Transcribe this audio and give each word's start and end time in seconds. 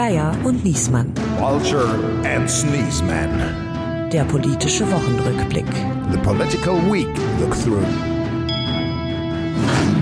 Geier 0.00 0.34
und 0.44 0.64
Niesmann. 0.64 1.12
Vulture 1.38 1.90
and 2.24 2.48
Sneezeman. 2.48 4.08
Der 4.10 4.24
politische 4.24 4.90
Wochenrückblick. 4.90 5.66
The 6.10 6.16
Political 6.16 6.76
Week 6.90 7.06
Look 7.38 7.54
Through. 7.54 7.84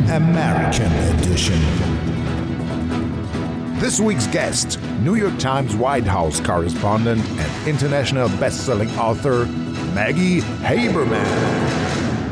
American 0.09 0.93
Edition. 1.17 1.59
This 3.81 3.99
week's 3.99 4.29
guest, 4.31 4.79
New 5.03 5.17
York 5.17 5.37
Times 5.41 5.75
White 5.77 6.07
House 6.07 6.41
correspondent 6.41 7.25
and 7.41 7.67
international 7.67 8.29
best-selling 8.39 8.97
author 8.97 9.49
Maggie 9.97 10.45
Haberman. 10.63 11.27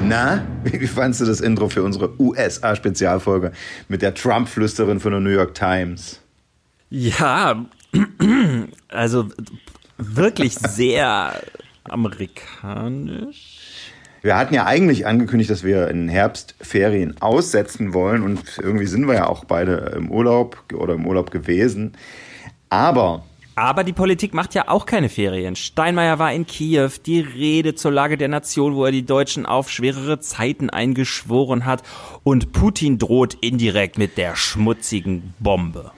Na, 0.04 0.46
wie 0.62 0.86
fandst 0.86 1.20
du 1.20 1.24
das 1.24 1.40
Intro 1.40 1.68
für 1.68 1.82
unsere 1.82 2.10
USA-Spezialfolge 2.20 3.50
mit 3.88 4.02
der 4.02 4.14
Trump-Flüsterin 4.14 5.00
von 5.00 5.10
der 5.10 5.20
New 5.20 5.30
York 5.30 5.54
Times? 5.54 6.20
Ja, 6.90 7.66
also 8.88 9.28
wirklich 9.98 10.54
sehr 10.54 11.40
amerikanisch. 11.84 13.58
Wir 14.22 14.36
hatten 14.36 14.54
ja 14.54 14.66
eigentlich 14.66 15.06
angekündigt, 15.06 15.50
dass 15.50 15.62
wir 15.62 15.88
in 15.88 16.08
Herbstferien 16.08 17.20
aussetzen 17.20 17.94
wollen 17.94 18.22
und 18.22 18.58
irgendwie 18.58 18.86
sind 18.86 19.06
wir 19.06 19.14
ja 19.14 19.26
auch 19.28 19.44
beide 19.44 19.94
im 19.96 20.10
Urlaub 20.10 20.64
oder 20.74 20.94
im 20.94 21.06
Urlaub 21.06 21.30
gewesen. 21.30 21.92
Aber 22.70 23.24
aber 23.58 23.84
die 23.84 23.94
Politik 23.94 24.34
macht 24.34 24.54
ja 24.54 24.68
auch 24.68 24.84
keine 24.84 25.08
Ferien. 25.08 25.56
Steinmeier 25.56 26.18
war 26.18 26.30
in 26.30 26.46
Kiew, 26.46 26.90
die 27.06 27.20
Rede 27.20 27.74
zur 27.74 27.90
Lage 27.90 28.18
der 28.18 28.28
Nation, 28.28 28.74
wo 28.74 28.84
er 28.84 28.92
die 28.92 29.06
Deutschen 29.06 29.46
auf 29.46 29.70
schwerere 29.70 30.20
Zeiten 30.20 30.68
eingeschworen 30.68 31.64
hat. 31.64 31.82
Und 32.22 32.52
Putin 32.52 32.98
droht 32.98 33.32
indirekt 33.40 33.96
mit 33.96 34.18
der 34.18 34.36
schmutzigen 34.36 35.32
Bombe. 35.38 35.90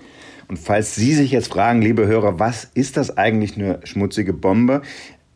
Und 0.49 0.59
falls 0.59 0.95
Sie 0.95 1.15
sich 1.15 1.31
jetzt 1.31 1.49
fragen, 1.49 1.83
liebe 1.83 2.07
Hörer, 2.07 2.39
was 2.39 2.65
ist 2.65 2.97
das 2.97 3.17
eigentlich 3.17 3.57
eine 3.57 3.81
schmutzige 3.85 4.33
Bombe? 4.33 4.83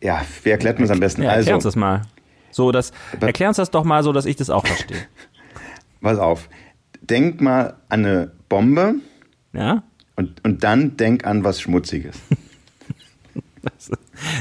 Ja, 0.03 0.23
wer 0.43 0.53
erklärt 0.53 0.81
uns 0.81 0.91
am 0.91 1.01
besten? 1.01 1.23
Ja, 1.23 1.29
erklär 1.29 1.55
also, 1.55 1.55
uns 1.55 1.65
das 1.65 1.77
mal. 1.77 2.03
So, 2.51 2.73
das, 2.73 2.93
erklär 3.21 3.49
uns 3.49 3.59
das 3.59 3.71
doch 3.71 3.85
mal 3.85 4.03
so, 4.03 4.13
dass 4.13 4.27
ich 4.27 4.37
das 4.37 4.51
auch 4.51 4.67
verstehe. 4.67 4.99
Pass 6.01 6.19
auf. 6.19 6.49
Denk 7.01 7.41
mal 7.41 7.75
an 7.89 8.05
eine 8.05 8.33
Bombe. 8.49 8.97
Ja? 9.53 9.83
Und, 10.17 10.43
und 10.45 10.65
dann 10.65 10.97
denk 10.97 11.27
an 11.27 11.45
was 11.45 11.61
Schmutziges. 11.61 12.17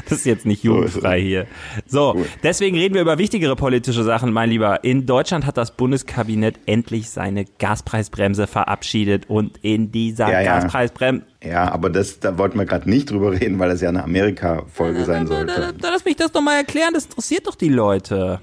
Das 0.10 0.20
ist 0.20 0.26
jetzt 0.26 0.46
nicht 0.46 0.64
jugendfrei 0.64 1.22
hier. 1.22 1.48
So, 1.88 2.26
deswegen 2.44 2.78
reden 2.78 2.94
wir 2.94 3.02
über 3.02 3.18
wichtigere 3.18 3.56
politische 3.56 4.04
Sachen, 4.04 4.32
mein 4.34 4.50
Lieber. 4.50 4.84
In 4.84 5.06
Deutschland 5.06 5.46
hat 5.46 5.58
das 5.58 5.76
Bundeskabinett 5.76 6.60
endlich 6.66 7.10
seine 7.10 7.46
Gaspreisbremse 7.46 8.48
verabschiedet 8.48 9.30
und 9.30 9.58
in 9.62 9.92
dieser 9.92 10.32
ja, 10.32 10.44
Gaspreisbremse. 10.44 11.26
Ja, 11.44 11.72
aber 11.72 11.90
das, 11.90 12.20
da 12.20 12.38
wollten 12.38 12.60
wir 12.60 12.66
gerade 12.66 12.90
nicht 12.90 13.10
drüber 13.10 13.32
reden, 13.32 13.58
weil 13.60 13.70
das 13.70 13.82
ja 13.82 13.90
eine 13.90 14.04
Amerika-Folge 14.04 15.06
sein 15.06 15.28
sollte. 15.28 15.74
Lass 15.82 16.06
mich 16.06 16.16
das 16.16 16.32
doch 16.32 16.42
mal 16.42 16.58
erklären, 16.58 16.94
das 16.94 17.06
interessiert 17.06 17.48
doch 17.48 17.56
die 17.56 17.70
Leute. 17.70 18.40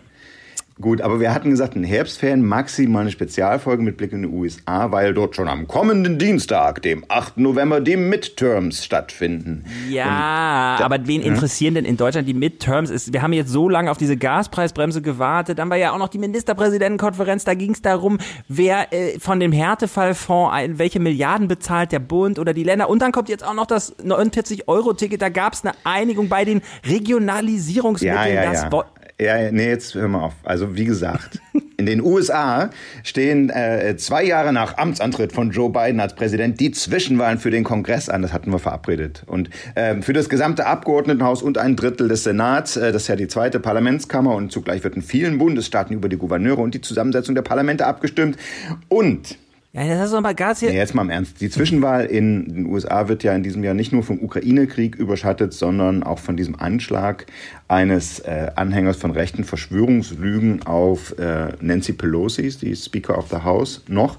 Gut, 0.81 1.01
aber 1.01 1.19
wir 1.19 1.34
hatten 1.34 1.51
gesagt, 1.51 1.75
in 1.75 1.83
Herbstferien 1.83 2.41
maximal 2.41 3.03
eine 3.03 3.11
Spezialfolge 3.11 3.83
mit 3.83 3.97
Blick 3.97 4.12
in 4.12 4.23
die 4.23 4.29
USA, 4.29 4.93
weil 4.93 5.12
dort 5.12 5.35
schon 5.35 5.48
am 5.48 5.67
kommenden 5.67 6.19
Dienstag, 6.19 6.83
dem 6.83 7.05
8. 7.09 7.39
November, 7.39 7.81
die 7.81 7.97
Midterms 7.97 8.85
stattfinden. 8.85 9.65
Ja, 9.89 10.77
da, 10.79 10.85
aber 10.85 11.05
wen 11.09 11.20
interessieren 11.20 11.75
denn 11.75 11.85
in 11.85 11.97
Deutschland 11.97 12.29
die 12.29 12.35
Midterms? 12.35 12.91
Ist, 12.91 13.12
wir 13.12 13.23
haben 13.23 13.33
jetzt 13.33 13.51
so 13.51 13.69
lange 13.69 13.91
auf 13.91 13.98
diese 13.98 14.17
Gaspreisbremse 14.17 15.03
gewartet, 15.03 15.59
dann 15.59 15.69
war 15.69 15.77
ja 15.77 15.93
auch 15.93 15.98
noch 15.98 16.09
die 16.09 16.19
Ministerpräsidentenkonferenz, 16.19 17.42
da 17.42 17.55
ging 17.55 17.73
es 17.73 17.83
darum, 17.83 18.19
wer 18.47 18.92
äh, 18.92 19.19
von 19.19 19.41
dem 19.41 19.51
Härtefallfonds, 19.51 20.79
welche 20.79 21.01
Milliarden 21.01 21.48
bezahlt 21.48 21.91
der 21.91 21.98
Bund 21.98 22.39
oder 22.39 22.55
die 22.55 22.63
Länder. 22.63 22.89
Und 22.89 23.03
dann 23.03 23.11
kommt 23.11 23.29
jetzt 23.29 23.45
auch 23.45 23.55
noch 23.55 23.67
das 23.67 23.98
49-Euro-Ticket, 23.98 25.20
da 25.20 25.29
gab 25.29 25.55
es 25.55 25.65
eine 25.65 25.75
Einigung 25.83 26.29
bei 26.29 26.45
den 26.45 26.63
Regionalisierungsmitteln. 26.86 28.35
Ja, 28.35 28.52
ja, 28.52 28.52
ja. 28.52 28.85
Ja, 29.20 29.51
nee, 29.51 29.68
jetzt 29.68 29.96
hör 29.96 30.06
mal 30.06 30.23
auf. 30.23 30.34
Also 30.45 30.77
wie 30.77 30.84
gesagt, 30.84 31.40
in 31.77 31.86
den 31.86 32.01
USA 32.01 32.70
stehen 33.02 33.51
äh, 33.51 33.96
zwei 33.96 34.23
Jahre 34.23 34.52
nach 34.52 34.79
Amtsantritt 34.79 35.33
von 35.33 35.51
Joe 35.51 35.70
Biden 35.70 35.98
als 35.98 36.14
Präsident 36.14 36.61
die 36.61 36.70
Zwischenwahlen 36.70 37.39
für 37.39 37.51
den 37.51 37.64
Kongress 37.64 38.08
an. 38.08 38.23
Das 38.23 38.33
hatten 38.33 38.52
wir 38.52 38.61
verabredet. 38.61 39.24
Und 39.27 39.51
äh, 39.74 40.01
für 40.02 40.12
das 40.12 40.28
gesamte 40.28 40.67
Abgeordnetenhaus 40.67 41.42
und 41.42 41.58
ein 41.58 41.74
Drittel 41.74 42.07
des 42.07 42.23
Senats, 42.23 42.77
äh, 42.77 42.92
das 42.92 43.02
ist 43.02 43.08
ja 43.08 43.17
die 43.17 43.27
zweite 43.27 43.58
Parlamentskammer 43.58 44.36
und 44.36 44.52
zugleich 44.52 44.84
wird 44.84 44.95
in 44.95 45.02
vielen 45.02 45.39
Bundesstaaten 45.39 45.96
über 45.96 46.08
die 46.08 46.17
Gouverneure 46.17 46.61
und 46.61 46.74
die 46.74 46.80
Zusammensetzung 46.80 47.34
der 47.34 47.42
Parlamente 47.42 47.86
abgestimmt. 47.86 48.36
Und 48.86 49.36
ja, 49.83 49.98
das 49.98 50.11
du 50.11 50.16
aber 50.16 50.34
Gas 50.34 50.61
hier. 50.61 50.70
Nee, 50.70 50.77
jetzt 50.77 50.94
mal 50.94 51.02
im 51.02 51.11
Ernst. 51.11 51.40
Die 51.40 51.50
Zwischenwahl 51.50 52.06
in 52.06 52.55
den 52.55 52.66
USA 52.66 53.08
wird 53.08 53.22
ja 53.22 53.34
in 53.34 53.42
diesem 53.42 53.62
Jahr 53.62 53.74
nicht 53.74 53.92
nur 53.92 54.02
vom 54.02 54.20
Ukraine-Krieg 54.20 54.96
überschattet, 54.96 55.52
sondern 55.52 56.02
auch 56.02 56.18
von 56.18 56.36
diesem 56.36 56.58
Anschlag 56.58 57.27
eines 57.68 58.20
äh, 58.20 58.50
Anhängers 58.55 58.96
von 58.96 59.11
rechten 59.11 59.44
Verschwörungslügen 59.44 60.62
auf 60.64 61.18
äh, 61.18 61.52
Nancy 61.61 61.92
Pelosi, 61.92 62.48
die 62.48 62.74
Speaker 62.77 63.18
of 63.18 63.28
the 63.30 63.39
House, 63.44 63.83
noch. 63.89 64.16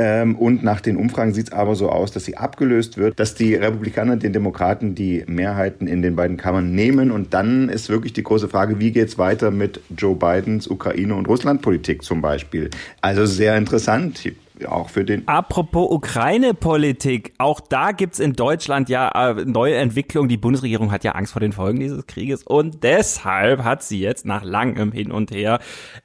Ähm, 0.00 0.36
und 0.36 0.62
nach 0.62 0.80
den 0.80 0.96
Umfragen 0.96 1.34
sieht 1.34 1.48
es 1.48 1.52
aber 1.52 1.74
so 1.74 1.90
aus, 1.90 2.12
dass 2.12 2.24
sie 2.24 2.36
abgelöst 2.36 2.96
wird, 2.98 3.18
dass 3.18 3.34
die 3.34 3.56
Republikaner 3.56 4.16
den 4.16 4.32
Demokraten 4.32 4.94
die 4.94 5.24
Mehrheiten 5.26 5.88
in 5.88 6.02
den 6.02 6.14
beiden 6.14 6.36
Kammern 6.36 6.72
nehmen. 6.72 7.10
Und 7.10 7.34
dann 7.34 7.68
ist 7.68 7.88
wirklich 7.88 8.12
die 8.12 8.22
große 8.22 8.48
Frage, 8.48 8.78
wie 8.78 8.92
geht 8.92 9.08
es 9.08 9.18
weiter 9.18 9.50
mit 9.50 9.80
Joe 9.96 10.14
Bidens 10.14 10.68
Ukraine- 10.68 11.16
und 11.16 11.26
Russlandpolitik 11.26 12.04
zum 12.04 12.20
Beispiel. 12.20 12.70
Also 13.00 13.26
sehr 13.26 13.56
interessant 13.56 14.18
auch 14.66 14.88
für 14.88 15.04
den. 15.04 15.26
Apropos 15.28 15.90
Ukraine-Politik, 15.90 17.34
auch 17.38 17.60
da 17.60 17.92
gibt's 17.92 18.18
in 18.18 18.32
Deutschland 18.34 18.88
ja 18.88 19.30
äh, 19.30 19.44
neue 19.44 19.76
Entwicklungen. 19.76 20.28
Die 20.28 20.36
Bundesregierung 20.36 20.90
hat 20.90 21.04
ja 21.04 21.12
Angst 21.12 21.32
vor 21.32 21.40
den 21.40 21.52
Folgen 21.52 21.80
dieses 21.80 22.06
Krieges 22.06 22.42
und 22.42 22.82
deshalb 22.82 23.64
hat 23.64 23.82
sie 23.82 24.00
jetzt 24.00 24.26
nach 24.26 24.42
langem 24.42 24.92
Hin 24.92 25.12
und 25.12 25.30
Her 25.30 25.58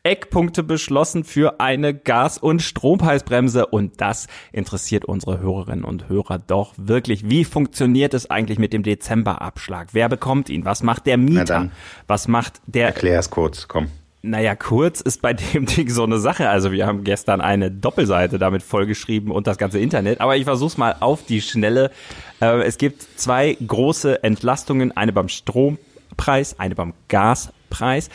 Eckpunkte 0.03 0.63
beschlossen 0.63 1.23
für 1.23 1.59
eine 1.59 1.93
Gas- 1.93 2.37
und 2.37 2.61
Strompreisbremse 2.61 3.65
und 3.67 4.01
das 4.01 4.27
interessiert 4.51 5.05
unsere 5.05 5.39
Hörerinnen 5.39 5.85
und 5.85 6.09
Hörer 6.09 6.39
doch 6.39 6.73
wirklich. 6.77 7.29
Wie 7.29 7.45
funktioniert 7.45 8.13
es 8.13 8.29
eigentlich 8.29 8.59
mit 8.59 8.73
dem 8.73 8.83
Dezemberabschlag? 8.83 9.89
Wer 9.93 10.09
bekommt 10.09 10.49
ihn? 10.49 10.65
Was 10.65 10.83
macht 10.83 11.05
der 11.05 11.17
Mieter? 11.17 11.69
Was 12.07 12.27
macht 12.27 12.61
der? 12.67 12.87
Erklär's 12.87 13.29
kurz, 13.29 13.67
komm. 13.67 13.87
Naja, 14.25 14.55
kurz 14.55 15.01
ist 15.01 15.21
bei 15.21 15.33
dem 15.33 15.65
Ding 15.75 15.89
so 15.89 16.03
eine 16.03 16.17
Sache. 16.17 16.49
Also 16.49 16.71
wir 16.71 16.87
haben 16.87 17.03
gestern 17.03 17.41
eine 17.41 17.69
Doppelseite 17.69 18.39
damit 18.39 18.63
vollgeschrieben 18.63 19.31
und 19.31 19.47
das 19.47 19.57
ganze 19.57 19.79
Internet. 19.79 20.21
Aber 20.21 20.37
ich 20.37 20.45
versuch's 20.45 20.77
mal 20.77 20.95
auf 21.01 21.25
die 21.25 21.41
Schnelle. 21.41 21.91
Äh, 22.41 22.63
es 22.63 22.77
gibt 22.77 23.01
zwei 23.17 23.57
große 23.67 24.23
Entlastungen. 24.23 24.95
Eine 24.95 25.11
beim 25.11 25.27
Strompreis, 25.27 26.57
eine 26.57 26.73
beim 26.73 26.93
Gaspreis. 27.09 28.09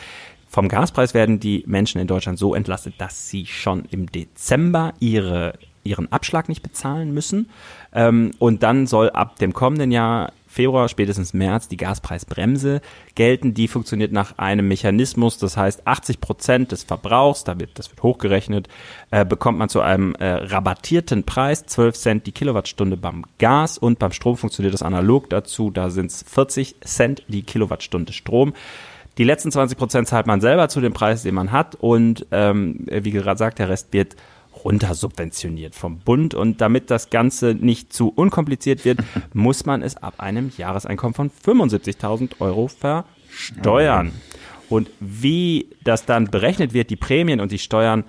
Vom 0.47 0.67
Gaspreis 0.67 1.13
werden 1.13 1.39
die 1.39 1.63
Menschen 1.67 2.01
in 2.01 2.07
Deutschland 2.07 2.39
so 2.39 2.55
entlastet, 2.55 2.95
dass 2.97 3.29
sie 3.29 3.45
schon 3.45 3.85
im 3.91 4.11
Dezember 4.11 4.93
ihre, 4.99 5.53
ihren 5.83 6.11
Abschlag 6.11 6.49
nicht 6.49 6.63
bezahlen 6.63 7.13
müssen. 7.13 7.51
Ähm, 7.93 8.31
und 8.39 8.63
dann 8.63 8.87
soll 8.87 9.11
ab 9.11 9.37
dem 9.37 9.53
kommenden 9.53 9.91
Jahr 9.91 10.31
Februar, 10.59 10.89
spätestens 10.89 11.33
März 11.33 11.69
die 11.69 11.77
Gaspreisbremse 11.77 12.81
gelten. 13.15 13.53
Die 13.53 13.69
funktioniert 13.69 14.11
nach 14.11 14.37
einem 14.37 14.67
Mechanismus, 14.67 15.37
das 15.37 15.55
heißt 15.55 15.87
80 15.87 16.19
Prozent 16.19 16.73
des 16.73 16.83
Verbrauchs, 16.83 17.45
da 17.45 17.57
wird, 17.61 17.79
das 17.79 17.89
wird 17.89 18.03
hochgerechnet, 18.03 18.67
äh, 19.09 19.23
bekommt 19.23 19.57
man 19.57 19.69
zu 19.69 19.79
einem 19.79 20.15
äh, 20.15 20.27
rabattierten 20.27 21.23
Preis, 21.23 21.65
12 21.65 21.95
Cent 21.95 22.27
die 22.27 22.33
Kilowattstunde 22.33 22.97
beim 22.97 23.23
Gas 23.37 23.77
und 23.77 23.99
beim 23.99 24.11
Strom 24.11 24.35
funktioniert 24.35 24.73
das 24.73 24.83
analog 24.83 25.29
dazu, 25.29 25.71
da 25.71 25.89
sind 25.89 26.11
es 26.11 26.23
40 26.23 26.81
Cent 26.81 27.23
die 27.29 27.43
Kilowattstunde 27.43 28.11
Strom. 28.11 28.51
Die 29.17 29.23
letzten 29.23 29.53
20 29.53 29.77
Prozent 29.77 30.07
zahlt 30.09 30.27
man 30.27 30.41
selber 30.41 30.67
zu 30.67 30.81
dem 30.81 30.91
Preis, 30.91 31.23
den 31.23 31.35
man 31.35 31.53
hat 31.53 31.75
und 31.75 32.25
ähm, 32.31 32.85
wie 32.89 33.11
gerade 33.11 33.37
sagt, 33.37 33.59
der 33.59 33.69
Rest 33.69 33.93
wird 33.93 34.17
runtersubventioniert 34.63 35.75
vom 35.75 35.99
Bund. 35.99 36.33
Und 36.33 36.61
damit 36.61 36.91
das 36.91 37.09
Ganze 37.09 37.53
nicht 37.53 37.93
zu 37.93 38.09
unkompliziert 38.09 38.85
wird, 38.85 38.99
muss 39.33 39.65
man 39.65 39.81
es 39.81 39.97
ab 39.97 40.15
einem 40.17 40.51
Jahreseinkommen 40.57 41.13
von 41.13 41.31
75.000 41.31 42.39
Euro 42.39 42.67
versteuern. 42.67 44.11
Und 44.69 44.89
wie 44.99 45.69
das 45.83 46.05
dann 46.05 46.29
berechnet 46.29 46.73
wird, 46.73 46.89
die 46.89 46.95
Prämien 46.95 47.39
und 47.39 47.51
die 47.51 47.59
Steuern, 47.59 48.03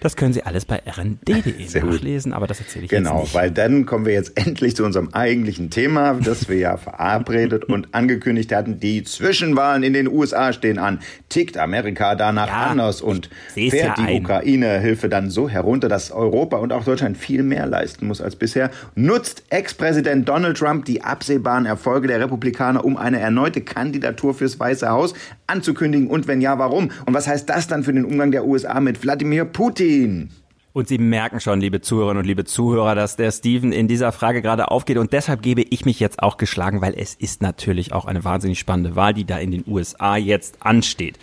das 0.00 0.16
können 0.16 0.32
Sie 0.32 0.42
alles 0.42 0.64
bei 0.64 0.82
rnd.de 0.86 1.80
nachlesen, 2.00 2.32
aber 2.32 2.46
das 2.46 2.60
erzähle 2.60 2.84
ich 2.84 2.90
genau, 2.90 3.10
jetzt 3.10 3.22
nicht. 3.22 3.32
Genau, 3.32 3.42
weil 3.42 3.50
dann 3.50 3.86
kommen 3.86 4.06
wir 4.06 4.12
jetzt 4.12 4.32
endlich 4.36 4.76
zu 4.76 4.84
unserem 4.84 5.10
eigentlichen 5.12 5.70
Thema, 5.70 6.14
das 6.14 6.48
wir 6.48 6.56
ja 6.56 6.76
verabredet 6.76 7.64
und 7.64 7.94
angekündigt 7.94 8.52
hatten. 8.52 8.80
Die 8.80 9.04
Zwischenwahlen 9.04 9.82
in 9.82 9.92
den 9.92 10.08
USA 10.08 10.52
stehen 10.52 10.78
an. 10.78 11.00
Tickt 11.28 11.56
Amerika 11.58 12.14
danach 12.14 12.48
ja, 12.48 12.66
anders 12.66 13.02
und 13.02 13.30
fährt 13.52 13.98
ja 13.98 14.06
die 14.06 14.20
Ukraine-Hilfe 14.20 15.08
dann 15.08 15.30
so 15.30 15.48
herunter, 15.48 15.88
dass 15.88 16.10
Europa 16.10 16.56
und 16.56 16.72
auch 16.72 16.84
Deutschland 16.84 17.16
viel 17.16 17.42
mehr 17.42 17.66
leisten 17.66 18.06
muss 18.06 18.20
als 18.20 18.36
bisher? 18.36 18.70
Nutzt 18.94 19.44
Ex-Präsident 19.50 20.28
Donald 20.28 20.56
Trump 20.56 20.84
die 20.84 21.02
absehbaren 21.02 21.66
Erfolge 21.66 22.08
der 22.08 22.20
Republikaner, 22.20 22.84
um 22.84 22.96
eine 22.96 23.20
erneute 23.20 23.60
Kandidatur 23.60 24.34
fürs 24.34 24.58
Weiße 24.58 24.88
Haus 24.88 25.14
anzukündigen? 25.50 26.08
Und 26.08 26.26
wenn 26.28 26.40
ja, 26.40 26.58
warum? 26.58 26.90
Und 27.06 27.14
was 27.14 27.28
heißt 27.28 27.48
das 27.48 27.66
dann 27.66 27.84
für 27.84 27.92
den 27.92 28.04
Umgang 28.04 28.30
der 28.30 28.46
USA 28.46 28.80
mit 28.80 29.02
Wladimir 29.02 29.44
Putin? 29.44 30.30
Und 30.72 30.86
Sie 30.86 30.98
merken 30.98 31.40
schon, 31.40 31.60
liebe 31.60 31.80
Zuhörerinnen 31.80 32.20
und 32.20 32.26
liebe 32.26 32.44
Zuhörer, 32.44 32.94
dass 32.94 33.16
der 33.16 33.32
Steven 33.32 33.72
in 33.72 33.88
dieser 33.88 34.12
Frage 34.12 34.40
gerade 34.40 34.70
aufgeht. 34.70 34.98
Und 34.98 35.12
deshalb 35.12 35.42
gebe 35.42 35.62
ich 35.62 35.84
mich 35.84 35.98
jetzt 35.98 36.22
auch 36.22 36.36
geschlagen, 36.36 36.80
weil 36.80 36.94
es 36.96 37.14
ist 37.14 37.42
natürlich 37.42 37.92
auch 37.92 38.04
eine 38.04 38.22
wahnsinnig 38.22 38.60
spannende 38.60 38.94
Wahl, 38.94 39.12
die 39.12 39.24
da 39.24 39.38
in 39.38 39.50
den 39.50 39.64
USA 39.66 40.16
jetzt 40.16 40.58
ansteht. 40.60 41.18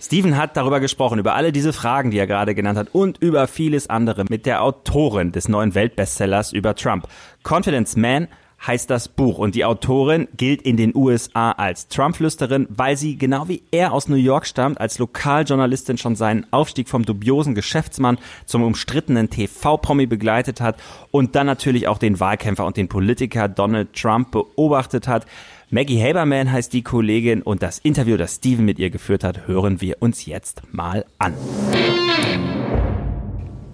Steven 0.00 0.36
hat 0.36 0.56
darüber 0.56 0.80
gesprochen, 0.80 1.18
über 1.20 1.34
alle 1.34 1.52
diese 1.52 1.72
Fragen, 1.72 2.10
die 2.10 2.18
er 2.18 2.26
gerade 2.26 2.54
genannt 2.54 2.78
hat 2.78 2.88
und 2.92 3.18
über 3.18 3.46
vieles 3.46 3.88
andere 3.88 4.24
mit 4.28 4.46
der 4.46 4.62
Autorin 4.62 5.32
des 5.32 5.48
neuen 5.48 5.74
Weltbestsellers 5.74 6.52
über 6.52 6.74
Trump. 6.74 7.06
Confidence 7.44 7.96
Man 7.96 8.26
heißt 8.66 8.90
das 8.90 9.08
Buch 9.08 9.38
und 9.38 9.54
die 9.54 9.64
Autorin 9.64 10.28
gilt 10.36 10.62
in 10.62 10.76
den 10.76 10.94
USA 10.94 11.52
als 11.52 11.88
Trump-Flüsterin, 11.88 12.66
weil 12.70 12.96
sie 12.96 13.16
genau 13.16 13.48
wie 13.48 13.62
er 13.70 13.92
aus 13.92 14.08
New 14.08 14.16
York 14.16 14.46
stammt, 14.46 14.80
als 14.80 14.98
Lokaljournalistin 14.98 15.98
schon 15.98 16.16
seinen 16.16 16.46
Aufstieg 16.50 16.88
vom 16.88 17.04
dubiosen 17.04 17.54
Geschäftsmann 17.54 18.18
zum 18.46 18.62
umstrittenen 18.62 19.30
TV-Promi 19.30 20.06
begleitet 20.06 20.60
hat 20.60 20.76
und 21.10 21.36
dann 21.36 21.46
natürlich 21.46 21.88
auch 21.88 21.98
den 21.98 22.20
Wahlkämpfer 22.20 22.66
und 22.66 22.76
den 22.76 22.88
Politiker 22.88 23.48
Donald 23.48 23.92
Trump 23.92 24.32
beobachtet 24.32 25.08
hat. 25.08 25.26
Maggie 25.70 26.02
Haberman 26.02 26.50
heißt 26.50 26.72
die 26.72 26.82
Kollegin 26.82 27.42
und 27.42 27.62
das 27.62 27.78
Interview, 27.78 28.16
das 28.16 28.36
Steven 28.36 28.64
mit 28.64 28.78
ihr 28.78 28.90
geführt 28.90 29.22
hat, 29.22 29.46
hören 29.46 29.80
wir 29.80 29.96
uns 30.00 30.24
jetzt 30.26 30.62
mal 30.72 31.04
an. 31.18 31.34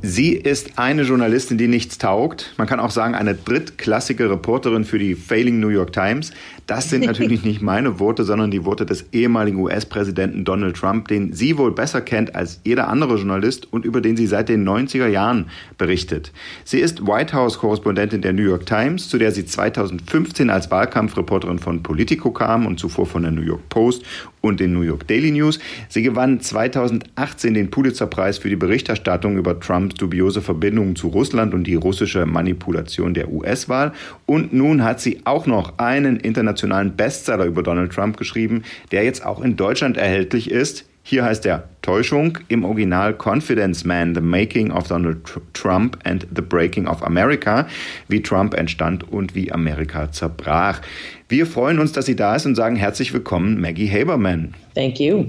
Sie 0.07 0.33
ist 0.33 0.79
eine 0.79 1.01
Journalistin, 1.01 1.57
die 1.57 1.67
nichts 1.67 1.97
taugt. 1.97 2.53
Man 2.59 2.67
kann 2.67 2.79
auch 2.79 2.91
sagen, 2.91 3.15
eine 3.15 3.35
drittklassige 3.35 4.29
Reporterin 4.29 4.85
für 4.85 4.99
die 4.99 5.15
Failing 5.15 5.61
New 5.61 5.69
York 5.69 5.95
Times. 5.95 6.31
Das 6.67 6.91
sind 6.91 7.07
natürlich 7.07 7.43
nicht 7.45 7.63
meine 7.63 7.99
Worte, 7.99 8.25
sondern 8.25 8.51
die 8.51 8.67
Worte 8.67 8.85
des 8.85 9.07
ehemaligen 9.13 9.57
US-Präsidenten 9.57 10.45
Donald 10.45 10.77
Trump, 10.77 11.09
den 11.09 11.33
sie 11.33 11.57
wohl 11.57 11.73
besser 11.73 12.03
kennt 12.03 12.35
als 12.35 12.61
jeder 12.65 12.89
andere 12.89 13.17
Journalist 13.17 13.73
und 13.73 13.87
über 13.87 14.03
den 14.03 14.15
sie 14.19 14.27
seit 14.27 14.51
den 14.51 14.69
90er 14.69 15.07
Jahren 15.07 15.47
berichtet. 15.79 16.33
Sie 16.65 16.81
ist 16.81 17.07
White 17.07 17.33
House-Korrespondentin 17.33 18.21
der 18.21 18.35
New 18.35 18.43
York 18.43 18.67
Times, 18.67 19.09
zu 19.09 19.17
der 19.17 19.33
sie 19.33 19.47
2015 19.47 20.51
als 20.51 20.71
Wahlkampfreporterin 20.71 21.59
von 21.59 21.83
Politico 21.83 22.31
kam 22.31 22.67
und 22.67 22.79
zuvor 22.79 23.07
von 23.07 23.23
der 23.23 23.33
New 23.33 23.41
York 23.41 23.71
Post 23.71 24.03
und 24.43 24.61
den 24.61 24.75
New 24.75 24.83
York 24.83 25.09
Daily 25.09 25.31
News. 25.31 25.59
Sie 25.89 26.03
gewann 26.03 26.41
2018 26.41 27.55
den 27.55 27.71
Pulitzer-Preis 27.71 28.37
für 28.37 28.51
die 28.51 28.57
Berichterstattung 28.57 29.39
über 29.39 29.59
Trumps 29.59 29.94
dubiose 29.95 30.43
Verbindungen 30.43 30.97
zu 30.97 31.09
Russland 31.09 31.55
und 31.55 31.65
die 31.65 31.75
russische 31.75 32.27
Manipulation 32.27 33.15
der 33.15 33.31
US-Wahl. 33.31 33.93
Und 34.27 34.53
nun 34.53 34.85
hat 34.85 35.01
sie 35.01 35.21
auch 35.25 35.47
noch 35.47 35.79
einen 35.79 36.19
internationalen 36.19 36.97
Bestseller 36.97 37.45
über 37.45 37.63
Donald 37.63 37.93
Trump 37.93 38.17
geschrieben, 38.17 38.63
der 38.93 39.05
jetzt 39.05 39.25
auch 39.25 39.41
in 39.41 39.57
Deutschland 39.57 39.97
erhältlich 39.97 40.51
ist. 40.51 40.85
Hier 41.07 41.23
heißt 41.23 41.45
er 41.45 41.69
Täuschung, 41.83 42.39
im 42.49 42.65
Original 42.65 43.15
Confidence 43.15 43.85
Man, 43.85 44.15
The 44.15 44.23
Making 44.23 44.71
of 44.71 44.89
Donald 44.89 45.19
Trump 45.53 45.99
and 46.05 46.27
the 46.35 46.41
Breaking 46.41 46.89
of 46.89 47.03
America, 47.03 47.69
wie 48.09 48.23
Trump 48.23 48.55
entstand 48.55 49.13
und 49.13 49.35
wie 49.35 49.53
Amerika 49.53 50.11
zerbrach. 50.11 50.81
Wir 51.29 51.45
freuen 51.45 51.79
uns, 51.79 51.93
dass 51.93 52.07
sie 52.07 52.17
da 52.17 52.37
ist 52.37 52.47
und 52.47 52.55
sagen 52.55 52.77
herzlich 52.77 53.13
willkommen, 53.13 53.61
Maggie 53.61 53.91
Haberman. 53.91 54.55
Thank 54.75 54.99
you. 54.99 55.27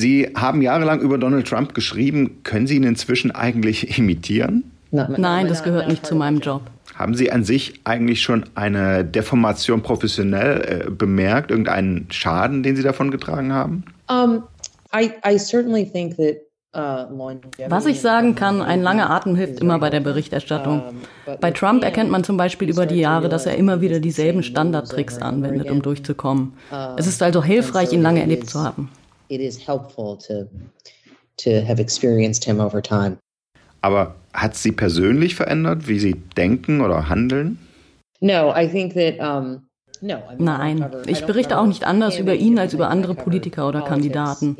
Sie 0.00 0.32
haben 0.34 0.62
jahrelang 0.62 1.00
über 1.00 1.18
Donald 1.18 1.46
Trump 1.46 1.74
geschrieben. 1.74 2.42
Können 2.42 2.66
Sie 2.66 2.76
ihn 2.76 2.84
inzwischen 2.84 3.30
eigentlich 3.30 3.98
imitieren? 3.98 4.64
Nein, 4.90 5.46
das 5.46 5.62
gehört 5.62 5.88
nicht 5.88 6.04
zu 6.04 6.16
meinem 6.16 6.40
Job. 6.40 6.62
Haben 6.96 7.14
Sie 7.14 7.30
an 7.30 7.44
sich 7.44 7.80
eigentlich 7.84 8.22
schon 8.22 8.44
eine 8.56 9.04
Deformation 9.04 9.82
professionell 9.82 10.86
äh, 10.86 10.90
bemerkt, 10.90 11.50
irgendeinen 11.50 12.08
Schaden, 12.10 12.62
den 12.62 12.76
Sie 12.76 12.82
davon 12.82 13.10
getragen 13.10 13.52
haben? 13.52 13.84
Um, 14.08 14.42
I, 14.92 15.12
I 15.24 15.38
certainly 15.38 15.84
think 15.88 16.16
that 16.16 16.38
uh, 16.74 17.06
was 17.68 17.86
ich 17.86 18.00
sagen 18.00 18.34
kann, 18.34 18.60
ein 18.60 18.82
langer 18.82 19.10
Atem 19.10 19.36
hilft 19.36 19.60
immer 19.60 19.78
bei 19.78 19.90
der 19.90 20.00
Berichterstattung. 20.00 20.82
Bei 21.40 21.52
Trump 21.52 21.84
erkennt 21.84 22.10
man 22.10 22.24
zum 22.24 22.36
Beispiel 22.36 22.68
über 22.68 22.86
die 22.86 22.98
Jahre, 22.98 23.28
dass 23.28 23.46
er 23.46 23.56
immer 23.56 23.80
wieder 23.80 24.00
dieselben 24.00 24.42
Standardtricks 24.42 25.18
anwendet, 25.18 25.70
um 25.70 25.82
durchzukommen. 25.82 26.54
Es 26.96 27.06
ist 27.06 27.22
also 27.22 27.44
hilfreich, 27.44 27.92
ihn 27.92 28.02
lange 28.02 28.20
erlebt 28.20 28.50
zu 28.50 28.60
haben 28.62 28.90
it 29.30 29.40
is 29.40 29.66
helpful 29.66 30.18
to 30.18 30.48
to 31.36 31.64
have 31.66 31.80
experienced 31.80 32.44
him 32.44 32.60
over 32.60 32.82
time. 32.82 33.18
Aber 33.80 34.16
hat 34.34 34.56
sie 34.56 34.72
persönlich 34.72 35.34
verändert, 35.34 35.88
wie 35.88 35.98
sie 35.98 36.14
denken 36.36 36.82
oder 36.82 37.08
handeln? 37.08 37.58
No, 38.20 38.52
I 38.54 38.68
think 38.68 38.92
that 38.94 39.18
um, 39.18 39.62
Nein, 40.02 40.86
ich 41.06 41.26
berichte 41.26 41.58
auch 41.58 41.66
nicht 41.66 41.84
anders 41.84 42.18
über 42.18 42.34
ihn 42.34 42.58
als 42.58 42.72
über 42.72 42.88
andere 42.88 43.14
Politiker 43.14 43.68
oder 43.68 43.82
Kandidaten. 43.82 44.56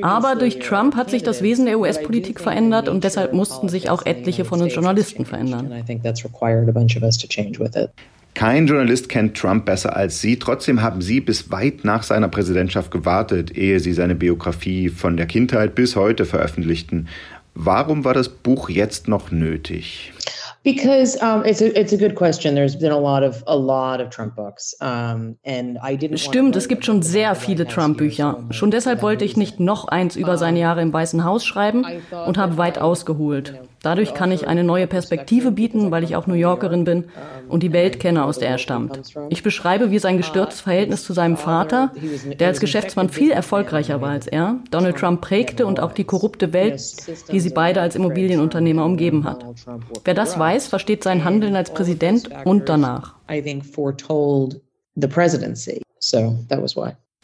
Aber 0.00 0.34
durch 0.34 0.60
Trump 0.60 0.96
hat 0.96 1.10
sich 1.10 1.22
das 1.22 1.42
Wesen 1.42 1.66
der 1.66 1.78
US-Politik 1.78 2.40
verändert 2.40 2.88
und 2.88 3.04
deshalb 3.04 3.34
mussten 3.34 3.68
sich 3.68 3.90
auch 3.90 4.06
etliche 4.06 4.46
von 4.46 4.62
uns 4.62 4.74
Journalisten 4.74 5.26
verändern. 5.26 5.84
Kein 8.38 8.68
Journalist 8.68 9.08
kennt 9.08 9.36
Trump 9.36 9.64
besser 9.64 9.96
als 9.96 10.20
Sie. 10.20 10.38
Trotzdem 10.38 10.80
haben 10.80 11.00
Sie 11.00 11.20
bis 11.20 11.50
weit 11.50 11.82
nach 11.82 12.04
seiner 12.04 12.28
Präsidentschaft 12.28 12.92
gewartet, 12.92 13.56
ehe 13.58 13.80
Sie 13.80 13.92
seine 13.92 14.14
Biografie 14.14 14.90
von 14.90 15.16
der 15.16 15.26
Kindheit 15.26 15.74
bis 15.74 15.96
heute 15.96 16.24
veröffentlichten. 16.24 17.08
Warum 17.56 18.04
war 18.04 18.14
das 18.14 18.28
Buch 18.28 18.68
jetzt 18.68 19.08
noch 19.08 19.32
nötig? 19.32 20.12
Because 20.62 21.18
um, 21.20 21.44
it's 21.44 21.60
a 21.60 21.66
it's 21.66 21.92
a 21.92 21.96
good 21.96 22.14
question. 22.14 22.54
There's 22.54 22.78
been 22.78 22.92
a 22.92 22.98
lot 22.98 23.24
of 23.28 23.42
a 23.48 23.56
lot 23.56 24.00
of 24.00 24.10
Trump 24.10 24.36
books, 24.36 24.76
um, 24.80 25.36
and 25.44 25.76
I 25.82 25.96
didn't. 25.96 26.18
Stimmt, 26.18 26.54
es 26.54 26.68
gibt 26.68 26.84
schon 26.84 27.02
sehr 27.02 27.34
viele 27.34 27.66
Trump-Bücher. 27.66 28.44
Schon 28.50 28.70
deshalb 28.70 29.02
wollte 29.02 29.24
ich 29.24 29.36
nicht 29.36 29.58
noch 29.58 29.88
eins 29.88 30.14
über 30.14 30.38
seine 30.38 30.60
Jahre 30.60 30.82
im 30.82 30.92
Weißen 30.92 31.24
Haus 31.24 31.44
schreiben 31.44 31.84
und 32.26 32.38
habe 32.38 32.56
weit 32.56 32.78
ausgeholt. 32.78 33.54
Dadurch 33.82 34.14
kann 34.14 34.32
ich 34.32 34.48
eine 34.48 34.64
neue 34.64 34.86
Perspektive 34.86 35.52
bieten, 35.52 35.90
weil 35.90 36.04
ich 36.04 36.16
auch 36.16 36.26
New 36.26 36.34
Yorkerin 36.34 36.84
bin 36.84 37.04
und 37.48 37.62
die 37.62 37.72
Welt 37.72 38.00
kenne, 38.00 38.24
aus 38.24 38.38
der 38.38 38.48
er 38.48 38.58
stammt. 38.58 39.00
Ich 39.28 39.42
beschreibe, 39.42 39.90
wie 39.90 39.98
sein 39.98 40.16
gestörtes 40.16 40.60
Verhältnis 40.60 41.04
zu 41.04 41.12
seinem 41.12 41.36
Vater, 41.36 41.92
der 42.38 42.48
als 42.48 42.60
Geschäftsmann 42.60 43.08
viel 43.08 43.30
erfolgreicher 43.30 44.00
war 44.00 44.10
als 44.10 44.26
er, 44.26 44.56
Donald 44.70 44.96
Trump 44.96 45.20
prägte 45.20 45.66
und 45.66 45.80
auch 45.80 45.92
die 45.92 46.04
korrupte 46.04 46.52
Welt, 46.52 46.80
die 47.30 47.40
sie 47.40 47.50
beide 47.50 47.80
als 47.80 47.96
Immobilienunternehmer 47.96 48.84
umgeben 48.84 49.24
hat. 49.24 49.44
Wer 50.04 50.14
das 50.14 50.38
weiß, 50.38 50.66
versteht 50.66 51.04
sein 51.04 51.24
Handeln 51.24 51.56
als 51.56 51.72
Präsident 51.72 52.30
und 52.44 52.68
danach. 52.68 53.14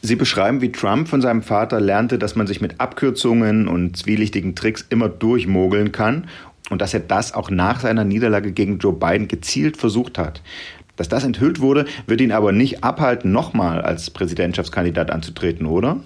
Sie 0.06 0.16
beschreiben, 0.16 0.60
wie 0.60 0.70
Trump 0.70 1.08
von 1.08 1.22
seinem 1.22 1.40
Vater 1.40 1.80
lernte, 1.80 2.18
dass 2.18 2.36
man 2.36 2.46
sich 2.46 2.60
mit 2.60 2.78
Abkürzungen 2.78 3.66
und 3.66 3.96
zwielichtigen 3.96 4.54
Tricks 4.54 4.84
immer 4.90 5.08
durchmogeln 5.08 5.92
kann 5.92 6.26
und 6.68 6.82
dass 6.82 6.92
er 6.92 7.00
das 7.00 7.32
auch 7.32 7.48
nach 7.48 7.80
seiner 7.80 8.04
Niederlage 8.04 8.52
gegen 8.52 8.76
Joe 8.76 8.92
Biden 8.92 9.28
gezielt 9.28 9.78
versucht 9.78 10.18
hat. 10.18 10.42
Dass 10.96 11.08
das 11.08 11.24
enthüllt 11.24 11.58
wurde, 11.60 11.86
wird 12.06 12.20
ihn 12.20 12.32
aber 12.32 12.52
nicht 12.52 12.84
abhalten, 12.84 13.32
nochmal 13.32 13.80
als 13.80 14.10
Präsidentschaftskandidat 14.10 15.10
anzutreten, 15.10 15.64
oder? 15.64 16.00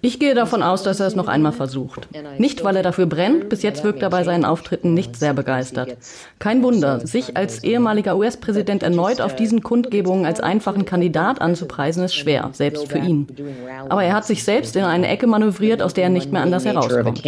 Ich 0.00 0.18
gehe 0.18 0.34
davon 0.34 0.62
aus, 0.64 0.82
dass 0.82 0.98
er 0.98 1.06
es 1.06 1.14
noch 1.14 1.28
einmal 1.28 1.52
versucht. 1.52 2.08
Nicht, 2.38 2.64
weil 2.64 2.74
er 2.74 2.82
dafür 2.82 3.06
brennt, 3.06 3.48
bis 3.48 3.62
jetzt 3.62 3.84
wirkt 3.84 4.02
er 4.02 4.10
bei 4.10 4.24
seinen 4.24 4.44
Auftritten 4.44 4.94
nicht 4.94 5.14
sehr 5.16 5.32
begeistert. 5.32 5.96
Kein 6.40 6.62
Wunder, 6.64 7.06
sich 7.06 7.36
als 7.36 7.62
ehemaliger 7.62 8.16
US-Präsident 8.16 8.82
erneut 8.82 9.20
auf 9.20 9.36
diesen 9.36 9.62
Kundgebungen 9.62 10.26
als 10.26 10.40
einfachen 10.40 10.86
Kandidat 10.86 11.40
anzupreisen, 11.40 12.02
ist 12.04 12.14
schwer, 12.16 12.50
selbst 12.52 12.88
für 12.88 12.98
ihn. 12.98 13.28
Aber 13.88 14.02
er 14.02 14.14
hat 14.14 14.24
sich 14.26 14.42
selbst 14.42 14.74
in 14.74 14.84
eine 14.84 15.06
Ecke 15.06 15.28
manövriert, 15.28 15.80
aus 15.80 15.94
der 15.94 16.04
er 16.04 16.10
nicht 16.10 16.32
mehr 16.32 16.42
anders 16.42 16.64
herauskommt. 16.64 17.22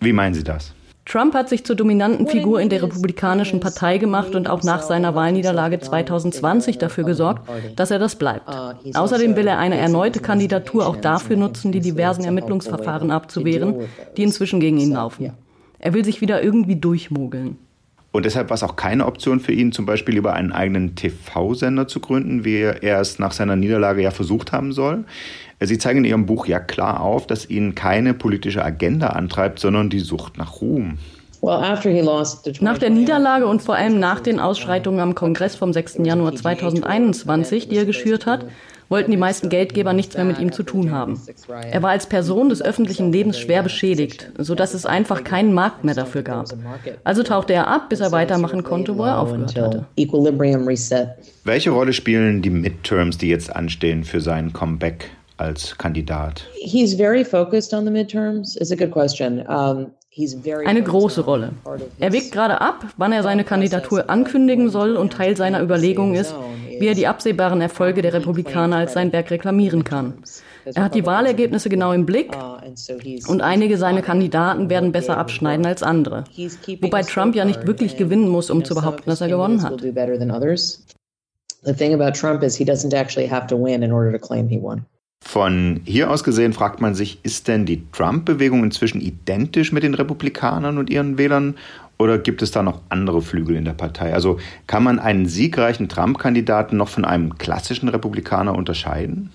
Wie 0.00 0.12
meinen 0.12 0.34
Sie 0.34 0.42
das? 0.44 0.74
Trump 1.04 1.34
hat 1.34 1.48
sich 1.48 1.64
zur 1.64 1.74
dominanten 1.74 2.28
Figur 2.28 2.60
in 2.60 2.68
der 2.68 2.82
Republikanischen 2.82 3.60
Partei 3.60 3.98
gemacht 3.98 4.34
und 4.34 4.48
auch 4.48 4.62
nach 4.62 4.82
seiner 4.82 5.14
Wahlniederlage 5.14 5.80
2020 5.80 6.78
dafür 6.78 7.04
gesorgt, 7.04 7.48
dass 7.76 7.90
er 7.90 7.98
das 7.98 8.16
bleibt. 8.16 8.48
Außerdem 8.94 9.34
will 9.34 9.48
er 9.48 9.58
eine 9.58 9.76
erneute 9.76 10.20
Kandidatur 10.20 10.86
auch 10.86 10.96
dafür 10.96 11.36
nutzen, 11.36 11.72
die 11.72 11.80
diversen 11.80 12.24
Ermittlungsverfahren 12.24 13.10
abzuwehren, 13.10 13.88
die 14.16 14.22
inzwischen 14.22 14.60
gegen 14.60 14.78
ihn 14.78 14.92
laufen. 14.92 15.32
Er 15.78 15.92
will 15.92 16.04
sich 16.04 16.20
wieder 16.20 16.42
irgendwie 16.42 16.76
durchmogeln. 16.76 17.58
Und 18.12 18.26
deshalb 18.26 18.50
war 18.50 18.54
es 18.54 18.62
auch 18.62 18.76
keine 18.76 19.06
Option 19.06 19.40
für 19.40 19.52
ihn, 19.52 19.72
zum 19.72 19.86
Beispiel 19.86 20.16
über 20.16 20.34
einen 20.34 20.52
eigenen 20.52 20.94
TV-Sender 20.94 21.88
zu 21.88 21.98
gründen, 21.98 22.44
wie 22.44 22.60
er 22.60 23.00
es 23.00 23.18
nach 23.18 23.32
seiner 23.32 23.56
Niederlage 23.56 24.02
ja 24.02 24.10
versucht 24.10 24.52
haben 24.52 24.72
soll. 24.72 25.04
Sie 25.60 25.78
zeigen 25.78 26.00
in 26.00 26.04
Ihrem 26.04 26.26
Buch 26.26 26.46
ja 26.46 26.60
klar 26.60 27.00
auf, 27.00 27.26
dass 27.26 27.48
ihn 27.48 27.74
keine 27.74 28.14
politische 28.14 28.62
Agenda 28.62 29.08
antreibt, 29.08 29.58
sondern 29.58 29.88
die 29.88 30.00
Sucht 30.00 30.36
nach 30.36 30.60
Ruhm. 30.60 30.98
Nach 32.60 32.78
der 32.78 32.90
Niederlage 32.90 33.46
und 33.46 33.62
vor 33.62 33.74
allem 33.74 33.98
nach 33.98 34.20
den 34.20 34.38
Ausschreitungen 34.38 35.00
am 35.00 35.14
Kongress 35.14 35.56
vom 35.56 35.72
6. 35.72 36.00
Januar 36.04 36.34
2021, 36.36 37.68
die 37.68 37.76
er 37.76 37.84
geschürt 37.84 38.26
hat, 38.26 38.46
wollten 38.92 39.10
die 39.10 39.16
meisten 39.16 39.48
Geldgeber 39.48 39.92
nichts 39.94 40.14
mehr 40.16 40.24
mit 40.24 40.38
ihm 40.38 40.52
zu 40.52 40.62
tun 40.62 40.92
haben. 40.92 41.20
Er 41.70 41.82
war 41.82 41.90
als 41.90 42.06
Person 42.06 42.50
des 42.50 42.62
öffentlichen 42.62 43.10
Lebens 43.10 43.38
schwer 43.38 43.62
beschädigt, 43.62 44.30
sodass 44.38 44.74
es 44.74 44.86
einfach 44.86 45.24
keinen 45.24 45.52
Markt 45.54 45.82
mehr 45.82 45.94
dafür 45.94 46.22
gab. 46.22 46.46
Also 47.02 47.22
tauchte 47.24 47.54
er 47.54 47.66
ab, 47.66 47.88
bis 47.88 48.00
er 48.00 48.12
weitermachen 48.12 48.62
konnte, 48.62 48.96
wo 48.98 49.04
er 49.04 49.18
aufgehört 49.18 49.56
hatte. 49.56 49.86
Welche 51.44 51.70
Rolle 51.70 51.92
spielen 51.92 52.42
die 52.42 52.50
Midterms, 52.50 53.18
die 53.18 53.28
jetzt 53.28 53.54
anstehen, 53.56 54.04
für 54.04 54.20
sein 54.20 54.52
Comeback 54.52 55.10
als 55.38 55.76
Kandidat? 55.78 56.46
Eine 60.66 60.82
große 60.82 61.22
Rolle. 61.22 61.52
Er 61.98 62.12
wägt 62.12 62.32
gerade 62.32 62.60
ab, 62.60 62.84
wann 62.98 63.12
er 63.12 63.22
seine 63.22 63.44
Kandidatur 63.44 64.10
ankündigen 64.10 64.68
soll 64.68 64.96
und 64.96 65.14
Teil 65.14 65.38
seiner 65.38 65.62
Überlegungen 65.62 66.14
ist, 66.14 66.34
wie 66.82 66.88
er 66.88 66.94
die 66.94 67.06
absehbaren 67.06 67.60
Erfolge 67.60 68.02
der 68.02 68.12
Republikaner 68.12 68.76
als 68.76 68.92
sein 68.92 69.12
Werk 69.12 69.30
reklamieren 69.30 69.84
kann. 69.84 70.14
Er 70.64 70.82
hat 70.82 70.96
die 70.96 71.06
Wahlergebnisse 71.06 71.68
genau 71.68 71.92
im 71.92 72.06
Blick 72.06 72.36
und 73.28 73.40
einige 73.40 73.78
seiner 73.78 74.02
Kandidaten 74.02 74.68
werden 74.68 74.90
besser 74.90 75.16
abschneiden 75.16 75.64
als 75.64 75.84
andere. 75.84 76.24
Wobei 76.80 77.02
Trump 77.02 77.36
ja 77.36 77.44
nicht 77.44 77.68
wirklich 77.68 77.96
gewinnen 77.96 78.28
muss, 78.28 78.50
um 78.50 78.64
zu 78.64 78.74
behaupten, 78.74 79.08
dass 79.08 79.20
er 79.20 79.28
gewonnen 79.28 79.62
hat. 79.62 79.80
The 81.64 81.72
thing 81.72 81.94
about 81.94 82.18
Trump 82.18 82.42
is 82.42 82.56
he 82.56 82.64
doesn't 82.64 82.92
actually 82.92 83.28
have 83.28 83.46
to 83.46 83.56
win 83.56 83.84
in 83.84 83.92
order 83.92 84.10
to 84.10 84.18
claim 84.18 84.48
he 84.48 84.60
won. 84.60 84.84
Von 85.24 85.80
hier 85.84 86.10
aus 86.10 86.24
gesehen 86.24 86.52
fragt 86.52 86.80
man 86.80 86.96
sich, 86.96 87.20
ist 87.22 87.46
denn 87.46 87.64
die 87.64 87.88
Trump-Bewegung 87.92 88.64
inzwischen 88.64 89.00
identisch 89.00 89.70
mit 89.70 89.84
den 89.84 89.94
Republikanern 89.94 90.76
und 90.78 90.90
ihren 90.90 91.16
Wählern 91.16 91.54
oder 91.98 92.18
gibt 92.18 92.42
es 92.42 92.50
da 92.50 92.62
noch 92.62 92.80
andere 92.88 93.22
Flügel 93.22 93.56
in 93.56 93.64
der 93.64 93.74
Partei? 93.74 94.12
Also 94.12 94.38
kann 94.66 94.82
man 94.82 94.98
einen 94.98 95.26
siegreichen 95.26 95.88
Trump-Kandidaten 95.88 96.76
noch 96.76 96.88
von 96.88 97.04
einem 97.04 97.38
klassischen 97.38 97.88
Republikaner 97.88 98.54
unterscheiden? 98.54 99.30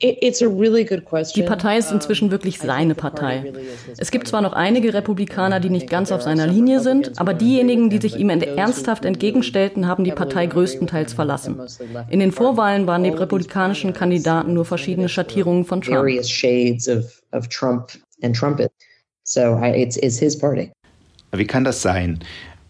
Die 0.00 1.42
Partei 1.42 1.78
ist 1.78 1.92
inzwischen 1.92 2.30
wirklich 2.30 2.58
seine 2.58 2.94
Partei. 2.94 3.52
Es 3.98 4.10
gibt 4.10 4.26
zwar 4.26 4.40
noch 4.40 4.54
einige 4.54 4.94
Republikaner, 4.94 5.60
die 5.60 5.70
nicht 5.70 5.90
ganz 5.90 6.10
auf 6.10 6.22
seiner 6.22 6.46
Linie 6.46 6.80
sind, 6.80 7.20
aber 7.20 7.34
diejenigen, 7.34 7.90
die 7.90 7.98
sich 7.98 8.16
ihm 8.16 8.30
ernsthaft 8.30 9.04
entgegenstellten, 9.04 9.86
haben 9.86 10.04
die 10.04 10.12
Partei 10.12 10.46
größtenteils 10.46 11.12
verlassen. 11.12 11.60
In 12.08 12.20
den 12.20 12.32
Vorwahlen 12.32 12.86
waren 12.86 13.04
die 13.04 13.10
republikanischen 13.10 13.92
Kandidaten 13.92 14.54
nur 14.54 14.64
verschiedene 14.64 15.08
Schattierungen 15.08 15.64
von 15.64 15.82
Trump. 15.82 16.08
Wie 21.32 21.46
kann 21.46 21.64
das 21.64 21.82
sein? 21.82 22.20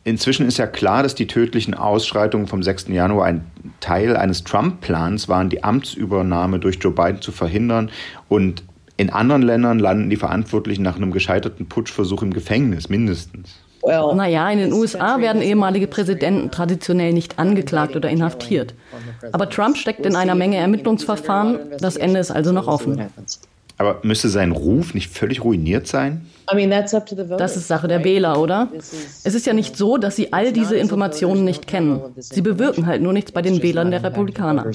Inzwischen 0.05 0.47
ist 0.47 0.59
ja 0.59 0.67
klar, 0.67 1.03
dass 1.03 1.15
die 1.15 1.27
tödlichen 1.27 1.75
Ausschreitungen 1.75 2.47
vom 2.47 2.63
6. 2.63 2.89
Januar 2.89 3.27
ein 3.27 3.45
Teil 3.81 4.17
eines 4.17 4.45
Trump-Plans 4.45 5.29
waren, 5.29 5.51
die 5.51 5.63
Amtsübernahme 5.63 6.59
durch 6.59 6.79
Joe 6.81 6.93
Biden 6.93 7.21
zu 7.21 7.33
verhindern. 7.33 7.91
Und 8.29 8.63
in 8.97 9.11
anderen 9.11 9.43
Ländern 9.43 9.79
landen 9.79 10.11
die 10.11 10.17
Verantwortlichen 10.17 10.83
nach 10.83 10.97
einem 10.97 11.11
gescheiterten 11.11 11.69
Putschversuch 11.69 12.23
im 12.23 12.33
Gefängnis, 12.33 12.89
mindestens. 12.89 13.61
Naja, 13.83 14.51
in 14.51 14.59
den 14.59 14.73
USA 14.73 15.21
werden 15.21 15.41
ehemalige 15.41 15.87
Präsidenten 15.87 16.51
traditionell 16.51 17.13
nicht 17.15 17.39
angeklagt 17.39 17.97
oder 17.97 18.11
inhaftiert. 18.11 18.75
Aber 19.33 19.49
Trump 19.49 19.79
steckt 19.79 20.05
in 20.05 20.17
einer 20.17 20.35
Menge 20.35 20.57
Ermittlungsverfahren. 20.59 21.59
Das 21.79 21.97
Ende 21.97 22.21
ist 22.21 22.31
also 22.31 22.53
noch 22.53 22.67
offen. 22.67 23.07
Aber 23.81 23.99
müsste 24.03 24.29
sein 24.29 24.53
Ruf 24.53 24.93
nicht 24.93 25.11
völlig 25.11 25.43
ruiniert 25.43 25.87
sein? 25.87 26.27
Das 26.47 27.57
ist 27.57 27.67
Sache 27.67 27.89
der 27.89 28.05
Wähler, 28.05 28.39
oder? 28.39 28.69
Es 28.77 29.35
ist 29.35 29.47
ja 29.47 29.55
nicht 29.55 29.75
so, 29.75 29.97
dass 29.97 30.17
sie 30.17 30.35
all 30.35 30.53
diese 30.53 30.77
Informationen 30.77 31.47
nicht 31.47 31.67
kennen. 31.67 31.99
Sie 32.19 32.43
bewirken 32.43 32.85
halt 32.85 33.01
nur 33.01 33.15
nichts 33.15 33.33
bei 33.33 33.41
den 33.41 33.63
Wählern 33.63 33.91
der 33.91 34.03
Republikaner. 34.03 34.67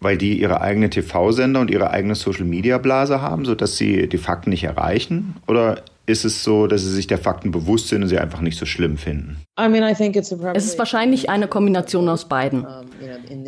Weil 0.00 0.18
die 0.18 0.38
ihre 0.38 0.60
eigene 0.60 0.90
TV-Sender 0.90 1.60
und 1.60 1.70
ihre 1.70 1.90
eigene 1.90 2.14
Social-Media-Blase 2.14 3.22
haben, 3.22 3.46
sodass 3.46 3.78
sie 3.78 4.10
die 4.10 4.18
Fakten 4.18 4.50
nicht 4.50 4.64
erreichen? 4.64 5.36
Oder 5.48 5.80
ist 6.06 6.24
es 6.24 6.42
so, 6.42 6.66
dass 6.66 6.82
sie 6.82 6.90
sich 6.90 7.06
der 7.06 7.18
Fakten 7.18 7.50
bewusst 7.50 7.88
sind 7.88 8.02
und 8.02 8.08
sie 8.08 8.18
einfach 8.18 8.40
nicht 8.40 8.58
so 8.58 8.66
schlimm 8.66 8.96
finden? 8.96 9.36
Es 9.56 10.64
ist 10.64 10.78
wahrscheinlich 10.78 11.30
eine 11.30 11.48
Kombination 11.48 12.08
aus 12.08 12.28
beiden. 12.28 12.66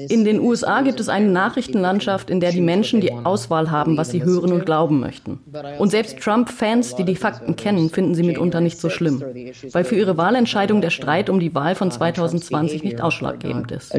In 0.09 0.25
den 0.25 0.41
USA 0.41 0.83
gibt 0.83 1.01
es 1.01 1.09
eine 1.09 1.29
Nachrichtenlandschaft, 1.29 2.31
in 2.31 2.41
der 2.41 2.53
die 2.53 2.61
Menschen 2.61 3.01
die 3.01 3.13
Auswahl 3.13 3.71
haben, 3.71 3.97
was 3.97 4.11
sie 4.11 4.23
hören 4.23 4.53
und 4.53 4.65
glauben 4.65 5.01
möchten. 5.01 5.41
Und 5.79 5.91
selbst 5.91 6.19
Trump-Fans, 6.21 6.95
die 6.95 7.05
die 7.05 7.17
Fakten 7.17 7.57
kennen, 7.57 7.91
finden 7.91 8.15
sie 8.15 8.23
mitunter 8.23 8.61
nicht 8.61 8.79
so 8.79 8.91
schlimm, 8.91 9.23
weil 9.73 9.85
für 9.85 9.97
ihre 9.97 10.17
Wahlentscheidung 10.17 10.81
der 10.81 10.91
Streit 10.91 11.31
um 11.31 11.41
die 11.41 11.55
Wahl 11.55 11.75
von 11.75 11.91
2020 11.91 12.85
nicht 12.85 13.01
ausschlaggebend 13.01 13.73
ist. 13.73 13.93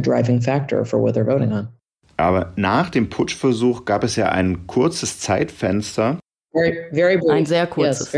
Aber 2.15 2.53
nach 2.55 2.89
dem 2.89 3.09
Putschversuch 3.09 3.85
gab 3.85 4.03
es 4.03 4.15
ja 4.15 4.29
ein 4.29 4.67
kurzes 4.67 5.19
Zeitfenster, 5.19 6.19
ein 7.29 7.45
sehr 7.45 7.67
kurzes. 7.67 8.11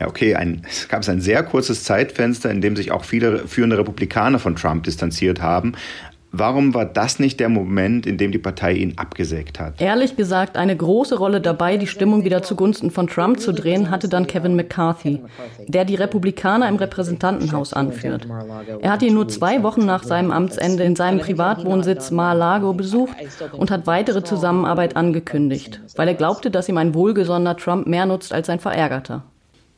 ja, 0.00 0.06
okay, 0.06 0.34
ein, 0.34 0.62
es 0.68 0.88
gab 0.88 1.06
ein 1.08 1.20
sehr 1.20 1.42
kurzes 1.42 1.84
Zeitfenster, 1.84 2.50
in 2.50 2.60
dem 2.60 2.76
sich 2.76 2.92
auch 2.92 3.04
viele 3.04 3.46
führende 3.48 3.78
Republikaner 3.78 4.38
von 4.38 4.56
Trump 4.56 4.84
distanziert 4.84 5.42
haben. 5.42 5.74
Warum 6.38 6.74
war 6.74 6.84
das 6.84 7.18
nicht 7.18 7.40
der 7.40 7.48
Moment, 7.48 8.04
in 8.04 8.18
dem 8.18 8.30
die 8.30 8.38
Partei 8.38 8.74
ihn 8.74 8.92
abgesägt 8.96 9.58
hat? 9.58 9.80
Ehrlich 9.80 10.16
gesagt, 10.16 10.58
eine 10.58 10.76
große 10.76 11.16
Rolle 11.16 11.40
dabei, 11.40 11.78
die 11.78 11.86
Stimmung 11.86 12.24
wieder 12.24 12.42
zugunsten 12.42 12.90
von 12.90 13.06
Trump 13.06 13.40
zu 13.40 13.52
drehen, 13.52 13.90
hatte 13.90 14.08
dann 14.10 14.26
Kevin 14.26 14.54
McCarthy, 14.54 15.22
der 15.66 15.86
die 15.86 15.94
Republikaner 15.94 16.68
im 16.68 16.76
Repräsentantenhaus 16.76 17.72
anführt. 17.72 18.26
Er 18.82 18.90
hat 18.90 19.02
ihn 19.02 19.14
nur 19.14 19.28
zwei 19.28 19.62
Wochen 19.62 19.86
nach 19.86 20.02
seinem 20.02 20.30
Amtsende 20.30 20.82
in 20.84 20.94
seinem 20.94 21.20
Privatwohnsitz 21.20 22.10
Mar-a-Lago 22.10 22.74
besucht 22.74 23.16
und 23.52 23.70
hat 23.70 23.86
weitere 23.86 24.22
Zusammenarbeit 24.22 24.94
angekündigt, 24.94 25.80
weil 25.96 26.08
er 26.08 26.14
glaubte, 26.14 26.50
dass 26.50 26.68
ihm 26.68 26.76
ein 26.76 26.94
wohlgesonnener 26.94 27.56
Trump 27.56 27.86
mehr 27.86 28.04
nutzt 28.04 28.34
als 28.34 28.50
ein 28.50 28.60
Verärgerter. 28.60 29.24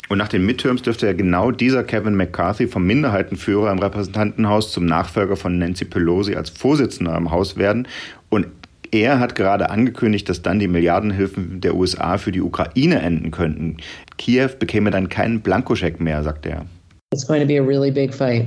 Und 0.09 0.19
nach 0.19 0.29
den 0.29 0.47
Midterms 0.47 0.83
dürfte 0.83 1.07
ja 1.07 1.13
genau 1.13 1.51
dieser 1.51 1.85
Kevin 1.85 2.15
McCarthy 2.15 2.67
vom 2.67 2.87
Minderheitenführer 2.87 3.71
im 3.71 3.79
Repräsentantenhaus 3.79 4.73
zum 4.73 4.87
Nachfolger 4.87 5.37
von 5.37 5.59
Nancy 5.59 5.85
Pelosi 5.85 6.35
als 6.35 6.51
Vorsitzender 6.51 7.17
im 7.17 7.31
Haus 7.31 7.57
werden. 7.57 7.87
Und 8.31 8.47
er 8.91 9.21
hat 9.21 9.35
gerade 9.35 9.69
angekündigt, 9.69 10.29
dass 10.29 10.41
dann 10.41 10.59
die 10.59 10.69
Milliardenhilfen 10.69 11.61
der 11.61 11.75
USA 11.75 12.17
für 12.17 12.33
die 12.33 12.41
Ukraine 12.41 13.01
enden 13.03 13.31
könnten. 13.31 13.77
Kiew 14.17 14.49
bekäme 14.59 14.91
dann 14.91 15.11
keinen 15.11 15.41
Blankoscheck 15.41 16.01
mehr, 16.01 16.23
sagt 16.23 16.47
er. 16.47 16.65
It's 17.13 17.27
going 17.27 17.41
to 17.41 17.47
be 17.47 17.59
a 17.59 17.63
really 17.63 17.91
big 17.91 18.15
fight. 18.15 18.47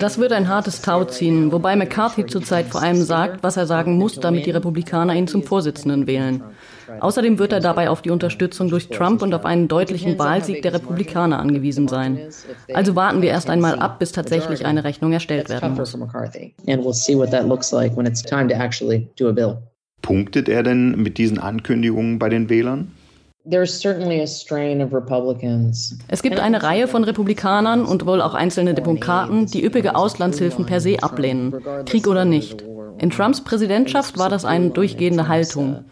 Das 0.00 0.18
wird 0.18 0.32
ein 0.32 0.48
hartes 0.48 0.82
Tau 0.82 1.04
ziehen, 1.04 1.50
wobei 1.50 1.74
McCarthy 1.74 2.26
zurzeit 2.26 2.66
vor 2.66 2.80
allem 2.80 3.02
sagt, 3.02 3.42
was 3.42 3.56
er 3.56 3.66
sagen 3.66 3.98
muss, 3.98 4.20
damit 4.20 4.46
die 4.46 4.52
Republikaner 4.52 5.16
ihn 5.16 5.26
zum 5.26 5.42
Vorsitzenden 5.42 6.06
wählen. 6.06 6.44
Außerdem 7.00 7.38
wird 7.38 7.52
er 7.52 7.60
dabei 7.60 7.90
auf 7.90 8.02
die 8.02 8.10
Unterstützung 8.10 8.68
durch 8.68 8.88
Trump 8.88 9.22
und 9.22 9.34
auf 9.34 9.44
einen 9.44 9.68
deutlichen 9.68 10.18
Wahlsieg 10.18 10.62
der 10.62 10.74
Republikaner 10.74 11.38
angewiesen 11.38 11.88
sein. 11.88 12.28
Also 12.72 12.96
warten 12.96 13.22
wir 13.22 13.30
erst 13.30 13.50
einmal 13.50 13.78
ab, 13.78 13.98
bis 13.98 14.12
tatsächlich 14.12 14.64
eine 14.66 14.84
Rechnung 14.84 15.12
erstellt 15.12 15.48
werden 15.48 15.74
muss. 15.74 15.96
Punktet 20.02 20.48
er 20.48 20.62
denn 20.62 21.02
mit 21.02 21.18
diesen 21.18 21.38
Ankündigungen 21.38 22.18
bei 22.18 22.28
den 22.28 22.48
Wählern? 22.48 22.92
Es 26.08 26.22
gibt 26.22 26.38
eine 26.38 26.62
Reihe 26.62 26.86
von 26.86 27.04
Republikanern 27.04 27.84
und 27.84 28.04
wohl 28.04 28.20
auch 28.20 28.34
einzelne 28.34 28.74
Demokraten, 28.74 29.46
die 29.46 29.64
üppige 29.64 29.96
Auslandshilfen 29.96 30.66
per 30.66 30.80
se 30.80 31.02
ablehnen, 31.02 31.54
Krieg 31.86 32.06
oder 32.06 32.26
nicht. 32.26 32.62
In 33.00 33.10
Trumps 33.10 33.42
Präsidentschaft 33.42 34.18
war 34.18 34.28
das 34.28 34.44
eine 34.44 34.70
durchgehende 34.70 35.28
Haltung. 35.28 35.84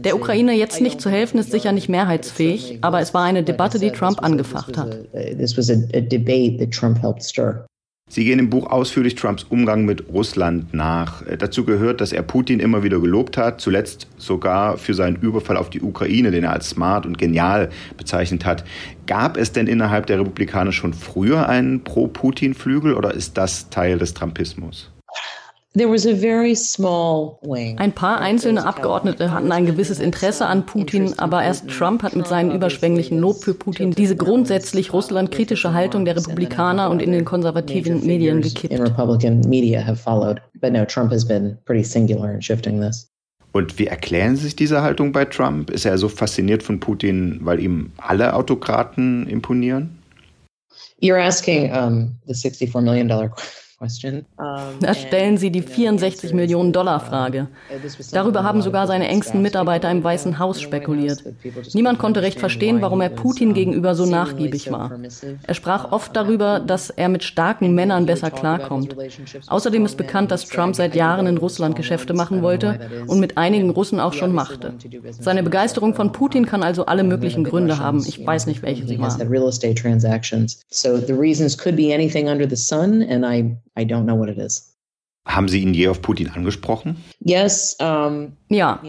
Der 0.00 0.16
Ukraine 0.16 0.54
jetzt 0.54 0.80
nicht 0.80 1.00
zu 1.00 1.08
helfen, 1.08 1.38
ist 1.38 1.52
sicher 1.52 1.72
nicht 1.72 1.88
mehrheitsfähig, 1.88 2.78
aber 2.80 3.00
es 3.00 3.14
war 3.14 3.24
eine 3.24 3.44
Debatte, 3.44 3.78
die 3.78 3.92
Trump 3.92 4.22
angefacht 4.22 4.76
hat. 4.76 4.98
Sie 8.10 8.24
gehen 8.24 8.38
im 8.38 8.48
Buch 8.48 8.70
ausführlich 8.70 9.16
Trumps 9.16 9.44
Umgang 9.44 9.84
mit 9.84 10.08
Russland 10.08 10.72
nach. 10.72 11.22
Dazu 11.38 11.64
gehört, 11.64 12.00
dass 12.00 12.12
er 12.12 12.22
Putin 12.22 12.58
immer 12.58 12.82
wieder 12.82 13.00
gelobt 13.00 13.36
hat, 13.36 13.60
zuletzt 13.60 14.06
sogar 14.16 14.78
für 14.78 14.94
seinen 14.94 15.16
Überfall 15.16 15.58
auf 15.58 15.68
die 15.68 15.82
Ukraine, 15.82 16.30
den 16.30 16.44
er 16.44 16.52
als 16.52 16.70
smart 16.70 17.04
und 17.04 17.18
genial 17.18 17.68
bezeichnet 17.98 18.46
hat. 18.46 18.64
Gab 19.06 19.36
es 19.36 19.52
denn 19.52 19.66
innerhalb 19.66 20.06
der 20.06 20.20
Republikaner 20.20 20.72
schon 20.72 20.94
früher 20.94 21.50
einen 21.50 21.84
Pro-Putin-Flügel 21.84 22.94
oder 22.94 23.12
ist 23.12 23.36
das 23.36 23.68
Teil 23.68 23.98
des 23.98 24.14
Trumpismus? 24.14 24.90
Ein 27.76 27.92
paar 27.92 28.20
einzelne 28.20 28.66
Abgeordnete 28.66 29.30
hatten 29.30 29.52
ein 29.52 29.66
gewisses 29.66 30.00
Interesse 30.00 30.46
an 30.46 30.66
Putin, 30.66 31.14
aber 31.18 31.42
erst 31.42 31.68
Trump 31.68 32.02
hat 32.02 32.16
mit 32.16 32.26
seinem 32.26 32.50
überschwänglichen 32.50 33.18
Lob 33.18 33.42
für 33.42 33.54
Putin 33.54 33.92
diese 33.92 34.16
grundsätzlich 34.16 34.92
russlandkritische 34.92 35.72
Haltung 35.72 36.04
der 36.04 36.16
Republikaner 36.16 36.90
und 36.90 37.00
in 37.00 37.12
den 37.12 37.24
konservativen 37.24 38.04
Medien 38.04 38.42
gekippt. 38.42 38.78
Und 43.52 43.78
wie 43.78 43.86
erklären 43.86 44.36
Sie 44.36 44.44
sich 44.44 44.56
diese 44.56 44.82
Haltung 44.82 45.12
bei 45.12 45.24
Trump? 45.24 45.70
Ist 45.70 45.86
er 45.86 45.96
so 45.98 46.08
fasziniert 46.08 46.62
von 46.62 46.80
Putin, 46.80 47.38
weil 47.42 47.60
ihm 47.60 47.92
alle 47.96 48.34
Autokraten 48.34 49.26
imponieren? 49.26 49.98
You're 51.00 51.20
asking 51.20 51.72
um, 51.72 52.16
the 52.26 52.34
$64 52.34 52.82
million 52.82 53.08
question. 53.08 53.67
Da 53.80 54.94
stellen 54.94 55.36
Sie 55.36 55.52
die 55.52 55.62
64 55.62 56.32
Millionen 56.32 56.72
Dollar 56.72 56.98
Frage. 56.98 57.46
Darüber 58.10 58.42
haben 58.42 58.60
sogar 58.60 58.88
seine 58.88 59.06
engsten 59.06 59.40
Mitarbeiter 59.40 59.88
im 59.88 60.02
Weißen 60.02 60.40
Haus 60.40 60.60
spekuliert. 60.60 61.22
Niemand 61.74 62.00
konnte 62.00 62.22
recht 62.22 62.40
verstehen, 62.40 62.82
warum 62.82 63.00
er 63.00 63.10
Putin 63.10 63.54
gegenüber 63.54 63.94
so 63.94 64.04
nachgiebig 64.04 64.72
war. 64.72 64.98
Er 65.46 65.54
sprach 65.54 65.92
oft 65.92 66.16
darüber, 66.16 66.58
dass 66.58 66.90
er 66.90 67.08
mit 67.08 67.22
starken 67.22 67.72
Männern 67.76 68.04
besser 68.04 68.32
klarkommt. 68.32 68.96
Außerdem 69.46 69.84
ist 69.84 69.96
bekannt, 69.96 70.32
dass 70.32 70.48
Trump 70.48 70.74
seit 70.74 70.96
Jahren 70.96 71.28
in 71.28 71.36
Russland 71.38 71.76
Geschäfte 71.76 72.14
machen 72.14 72.42
wollte 72.42 72.80
und 73.06 73.20
mit 73.20 73.38
einigen 73.38 73.70
Russen 73.70 74.00
auch 74.00 74.12
schon 74.12 74.32
machte. 74.32 74.74
Seine 75.20 75.44
Begeisterung 75.44 75.94
von 75.94 76.10
Putin 76.10 76.46
kann 76.46 76.64
also 76.64 76.86
alle 76.86 77.04
möglichen 77.04 77.44
Gründe 77.44 77.78
haben. 77.78 78.04
Ich 78.08 78.26
weiß 78.26 78.46
nicht, 78.46 78.62
welche 78.62 78.88
sie 78.88 78.98
waren. 78.98 79.20
I 83.78 83.84
don't 83.84 84.04
know 84.04 84.18
what 84.18 84.28
it 84.28 84.38
is. 84.38 84.74
Haben 85.28 85.48
Sie 85.48 85.60
ihn 85.60 85.74
je 85.74 85.88
auf 85.88 86.00
Putin 86.00 86.30
angesprochen? 86.30 86.96
Yes, 87.20 87.76
um, 87.80 88.32
ja. 88.48 88.80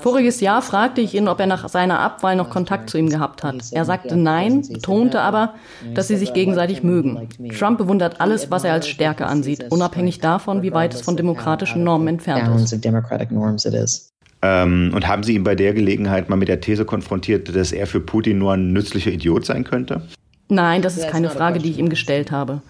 Voriges 0.00 0.40
Jahr 0.40 0.62
fragte 0.62 1.02
ich 1.02 1.14
ihn, 1.14 1.28
ob 1.28 1.38
er 1.38 1.46
nach 1.46 1.68
seiner 1.68 2.00
Abwahl 2.00 2.34
noch 2.34 2.48
Kontakt 2.48 2.88
zu 2.88 2.96
ihm 2.96 3.10
gehabt 3.10 3.42
hat. 3.42 3.56
Er 3.72 3.84
sagte 3.84 4.16
nein, 4.16 4.62
betonte 4.72 5.20
aber, 5.20 5.54
dass 5.92 6.08
sie 6.08 6.16
sich 6.16 6.32
gegenseitig 6.32 6.82
mögen. 6.82 7.28
Trump 7.58 7.76
bewundert 7.76 8.22
alles, 8.22 8.50
was 8.50 8.64
er 8.64 8.72
als 8.72 8.88
Stärke 8.88 9.26
ansieht, 9.26 9.66
unabhängig 9.70 10.18
davon, 10.20 10.62
wie 10.62 10.72
weit 10.72 10.94
es 10.94 11.02
von 11.02 11.18
demokratischen 11.18 11.84
Normen 11.84 12.08
entfernt 12.08 12.48
ist. 12.62 14.12
Ähm, 14.44 14.92
und 14.94 15.06
haben 15.06 15.22
Sie 15.22 15.34
ihn 15.34 15.44
bei 15.44 15.54
der 15.54 15.74
Gelegenheit 15.74 16.30
mal 16.30 16.36
mit 16.36 16.48
der 16.48 16.60
These 16.60 16.84
konfrontiert, 16.86 17.54
dass 17.54 17.70
er 17.70 17.86
für 17.86 18.00
Putin 18.00 18.38
nur 18.38 18.54
ein 18.54 18.72
nützlicher 18.72 19.12
Idiot 19.12 19.44
sein 19.44 19.62
könnte? 19.62 20.02
Nein, 20.48 20.82
das 20.82 20.96
ist 20.96 21.08
keine 21.08 21.30
Frage, 21.30 21.58
die 21.58 21.70
ich 21.70 21.78
ihm 21.78 21.88
gestellt 21.88 22.32
habe. 22.32 22.62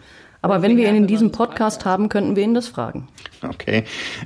Aber 0.43 0.61
wenn 0.61 0.77
wir 0.77 0.89
ihn 0.89 0.97
in 0.97 1.07
diesem 1.07 1.31
Podcast 1.31 1.85
haben, 1.85 2.09
könnten 2.09 2.37
wir 2.37 2.43
ihn 2.43 2.55
das 2.55 2.69
fragen. 2.69 3.09
Okay. 3.43 3.85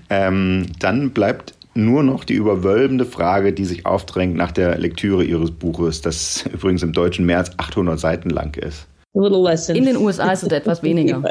Ähm, 0.08 0.66
dann 0.78 1.10
bleibt 1.10 1.54
nur 1.74 2.02
noch 2.02 2.24
die 2.24 2.34
überwölbende 2.34 3.04
Frage, 3.04 3.52
die 3.52 3.66
sich 3.66 3.84
aufdrängt 3.84 4.34
nach 4.34 4.50
der 4.50 4.78
Lektüre 4.78 5.24
Ihres 5.24 5.50
Buches, 5.50 6.00
das 6.00 6.46
übrigens 6.52 6.82
im 6.82 6.92
Deutschen 6.92 7.26
mehr 7.26 7.38
als 7.38 7.58
800 7.58 8.00
Seiten 8.00 8.30
lang 8.30 8.56
ist. 8.56 8.86
In 9.12 9.84
den 9.84 9.96
USA 9.96 10.32
ist 10.32 10.42
es 10.42 10.52
etwas 10.52 10.82
weniger. 10.82 11.22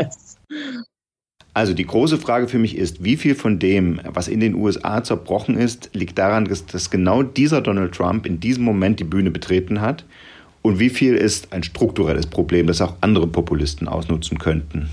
Also 1.53 1.73
die 1.73 1.85
große 1.85 2.17
Frage 2.17 2.47
für 2.47 2.57
mich 2.57 2.77
ist, 2.77 3.03
wie 3.03 3.15
viel 3.15 3.33
von 3.33 3.59
dem, 3.59 4.01
was 4.05 4.27
in 4.27 4.39
den 4.39 4.55
USA 4.55 5.03
zerbrochen 5.03 5.57
ist, 5.57 5.89
liegt 5.93 6.17
daran, 6.17 6.45
dass, 6.45 6.65
dass 6.65 6.89
genau 6.89 7.23
dieser 7.23 7.61
Donald 7.61 7.95
Trump 7.95 8.25
in 8.25 8.39
diesem 8.39 8.63
Moment 8.63 8.99
die 8.99 9.05
Bühne 9.05 9.31
betreten 9.31 9.81
hat 9.81 10.03
und 10.65 10.79
wie 10.79 10.89
viel 10.89 11.15
ist 11.15 11.53
ein 11.53 11.63
strukturelles 11.63 12.25
Problem, 12.25 12.67
das 12.67 12.81
auch 12.81 12.95
andere 13.01 13.27
Populisten 13.27 13.87
ausnutzen 13.87 14.39
könnten? 14.39 14.89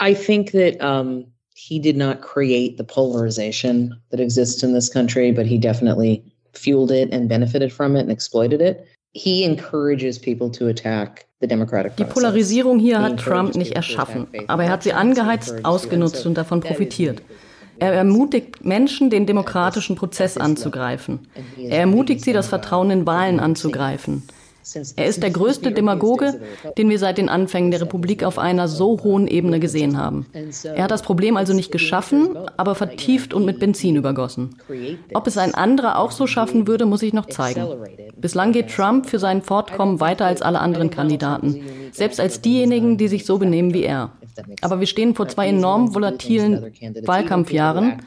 I 0.00 0.14
think 0.14 0.52
that 0.52 0.82
um, 0.82 1.24
he 1.54 1.80
did 1.80 1.96
not 1.96 2.20
create 2.20 2.76
the 2.76 2.84
polarization 2.84 3.94
that 4.10 4.20
exists 4.20 4.62
in 4.62 4.74
this 4.74 4.90
country, 4.90 5.32
but 5.32 5.46
he 5.46 5.58
definitely 5.58 6.22
fueled 6.52 6.90
it 6.90 7.12
and 7.12 7.28
benefited 7.28 7.72
from 7.72 7.96
it 7.96 8.02
and 8.02 8.10
exploited 8.10 8.60
it. 8.60 8.84
He 9.14 9.44
encourages 9.44 10.18
people 10.18 10.50
to 10.50 10.68
attack 10.68 11.26
die 11.42 12.04
Polarisierung 12.04 12.78
hier 12.78 13.02
hat 13.02 13.18
Trump 13.18 13.56
nicht 13.56 13.72
erschaffen, 13.72 14.28
aber 14.46 14.62
er 14.62 14.70
hat 14.70 14.84
sie 14.84 14.92
angeheizt, 14.92 15.64
ausgenutzt 15.64 16.24
und 16.24 16.34
davon 16.34 16.60
profitiert. 16.60 17.20
Er 17.80 17.92
ermutigt 17.92 18.64
Menschen, 18.64 19.10
den 19.10 19.26
demokratischen 19.26 19.96
Prozess 19.96 20.36
anzugreifen. 20.36 21.26
Er 21.58 21.80
ermutigt 21.80 22.22
sie, 22.22 22.32
das 22.32 22.46
Vertrauen 22.46 22.92
in 22.92 23.06
Wahlen 23.06 23.40
anzugreifen. 23.40 24.22
Er 24.96 25.06
ist 25.06 25.22
der 25.22 25.30
größte 25.30 25.72
Demagoge, 25.72 26.40
den 26.78 26.88
wir 26.88 26.98
seit 26.98 27.18
den 27.18 27.28
Anfängen 27.28 27.70
der 27.70 27.80
Republik 27.80 28.22
auf 28.24 28.38
einer 28.38 28.68
so 28.68 29.02
hohen 29.02 29.26
Ebene 29.26 29.60
gesehen 29.60 29.98
haben. 29.98 30.26
Er 30.64 30.84
hat 30.84 30.90
das 30.90 31.02
Problem 31.02 31.36
also 31.36 31.52
nicht 31.52 31.72
geschaffen, 31.72 32.36
aber 32.56 32.74
vertieft 32.74 33.34
und 33.34 33.44
mit 33.44 33.58
Benzin 33.58 33.96
übergossen. 33.96 34.56
Ob 35.14 35.26
es 35.26 35.38
ein 35.38 35.54
anderer 35.54 35.98
auch 35.98 36.12
so 36.12 36.26
schaffen 36.26 36.66
würde, 36.66 36.86
muss 36.86 37.02
ich 37.02 37.12
noch 37.12 37.26
zeigen. 37.26 37.66
Bislang 38.16 38.52
geht 38.52 38.70
Trump 38.70 39.06
für 39.08 39.18
sein 39.18 39.42
Fortkommen 39.42 40.00
weiter 40.00 40.26
als 40.26 40.42
alle 40.42 40.60
anderen 40.60 40.90
Kandidaten, 40.90 41.62
selbst 41.92 42.20
als 42.20 42.40
diejenigen, 42.40 42.96
die 42.96 43.08
sich 43.08 43.26
so 43.26 43.38
benehmen 43.38 43.74
wie 43.74 43.82
er. 43.82 44.12
Aber 44.62 44.80
wir 44.80 44.86
stehen 44.86 45.14
vor 45.14 45.28
zwei 45.28 45.48
enorm 45.48 45.94
volatilen 45.94 46.72
Wahlkampfjahren, 47.04 48.02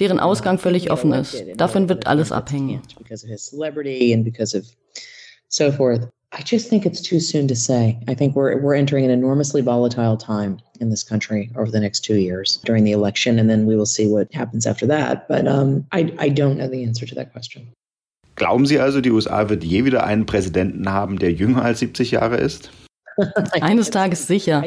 deren 0.00 0.20
Ausgang 0.20 0.58
völlig 0.58 0.90
offen 0.90 1.12
ist. 1.12 1.42
Davon 1.56 1.88
wird 1.88 2.06
alles 2.06 2.32
abhängen 2.32 2.82
so 5.52 5.70
forth. 5.70 6.08
I 6.32 6.40
just 6.40 6.68
think 6.68 6.86
it's 6.86 7.02
too 7.02 7.20
soon 7.20 7.46
to 7.48 7.54
say. 7.54 7.98
I 8.08 8.14
think 8.14 8.34
we're 8.34 8.58
we're 8.60 8.74
entering 8.74 9.04
an 9.04 9.10
enormously 9.10 9.60
volatile 9.60 10.16
time 10.16 10.58
in 10.80 10.88
this 10.88 11.04
country 11.04 11.50
over 11.56 11.70
the 11.70 11.80
next 11.80 12.00
two 12.00 12.16
years 12.16 12.58
during 12.64 12.84
the 12.84 12.92
election, 12.92 13.38
and 13.38 13.50
then 13.50 13.66
we 13.66 13.76
will 13.76 13.86
see 13.86 14.06
what 14.06 14.32
happens 14.32 14.66
after 14.66 14.86
that. 14.86 15.28
But 15.28 15.46
um, 15.46 15.86
I 15.92 16.12
I 16.18 16.30
don't 16.30 16.56
know 16.56 16.68
the 16.68 16.84
answer 16.84 17.06
to 17.06 17.14
that 17.16 17.32
question. 17.32 17.68
Glauben 18.36 18.66
Sie 18.66 18.80
also, 18.80 19.02
die 19.02 19.10
USA 19.10 19.50
wird 19.50 19.62
je 19.62 19.84
wieder 19.84 20.04
einen 20.04 20.24
Präsidenten 20.24 20.90
haben, 20.90 21.18
der 21.18 21.32
jünger 21.32 21.62
als 21.62 21.80
70 21.80 22.12
Jahre 22.12 22.36
ist? 22.38 22.70
Eines 23.60 23.90
Tages 23.90 24.26
sicher. 24.26 24.64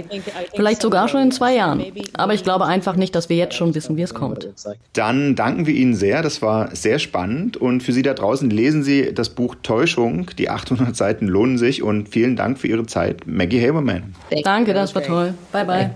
Vielleicht 0.55 0.81
sogar 0.81 1.07
schon 1.07 1.21
in 1.21 1.31
zwei 1.31 1.55
Jahren. 1.55 1.83
Aber 2.13 2.33
ich 2.33 2.43
glaube 2.43 2.65
einfach 2.65 2.95
nicht, 2.95 3.15
dass 3.15 3.29
wir 3.29 3.37
jetzt 3.37 3.55
schon 3.55 3.75
wissen, 3.75 3.97
wie 3.97 4.01
es 4.01 4.13
kommt. 4.13 4.47
Dann 4.93 5.35
danken 5.35 5.65
wir 5.65 5.73
Ihnen 5.73 5.95
sehr. 5.95 6.21
Das 6.21 6.41
war 6.41 6.75
sehr 6.75 6.99
spannend. 6.99 7.57
Und 7.57 7.81
für 7.81 7.91
Sie 7.91 8.01
da 8.01 8.13
draußen 8.13 8.49
lesen 8.49 8.83
Sie 8.83 9.13
das 9.13 9.29
Buch 9.29 9.55
Täuschung. 9.63 10.29
Die 10.37 10.49
800 10.49 10.95
Seiten 10.95 11.27
lohnen 11.27 11.57
sich. 11.57 11.83
Und 11.83 12.09
vielen 12.09 12.35
Dank 12.35 12.59
für 12.59 12.67
Ihre 12.67 12.85
Zeit, 12.85 13.25
Maggie 13.25 13.61
Haberman. 13.61 14.15
Danke, 14.43 14.73
das 14.73 14.95
war 14.95 15.03
toll. 15.03 15.33
Bye, 15.51 15.65
bye. 15.65 15.91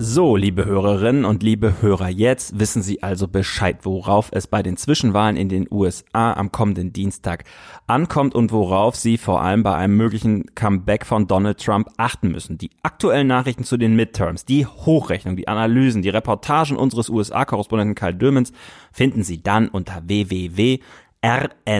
So, 0.00 0.36
liebe 0.36 0.64
Hörerinnen 0.64 1.24
und 1.24 1.42
liebe 1.42 1.82
Hörer, 1.82 2.08
jetzt 2.08 2.60
wissen 2.60 2.82
Sie 2.82 3.02
also 3.02 3.26
Bescheid, 3.26 3.78
worauf 3.82 4.28
es 4.30 4.46
bei 4.46 4.62
den 4.62 4.76
Zwischenwahlen 4.76 5.36
in 5.36 5.48
den 5.48 5.66
USA 5.68 6.34
am 6.34 6.52
kommenden 6.52 6.92
Dienstag 6.92 7.42
ankommt 7.88 8.36
und 8.36 8.52
worauf 8.52 8.94
Sie 8.94 9.18
vor 9.18 9.42
allem 9.42 9.64
bei 9.64 9.74
einem 9.74 9.96
möglichen 9.96 10.54
Comeback 10.54 11.04
von 11.04 11.26
Donald 11.26 11.58
Trump 11.58 11.88
achten 11.96 12.30
müssen. 12.30 12.58
Die 12.58 12.70
aktuellen 12.84 13.26
Nachrichten 13.26 13.64
zu 13.64 13.76
den 13.76 13.96
Midterms, 13.96 14.44
die 14.44 14.66
Hochrechnung, 14.66 15.34
die 15.34 15.48
Analysen, 15.48 16.02
die 16.02 16.10
Reportagen 16.10 16.76
unseres 16.76 17.08
USA-Korrespondenten 17.08 17.96
Karl 17.96 18.14
Dömens 18.14 18.52
finden 18.92 19.24
Sie 19.24 19.42
dann 19.42 19.68
unter 19.68 20.02
www 20.06 20.78
rnd.de 21.24 21.76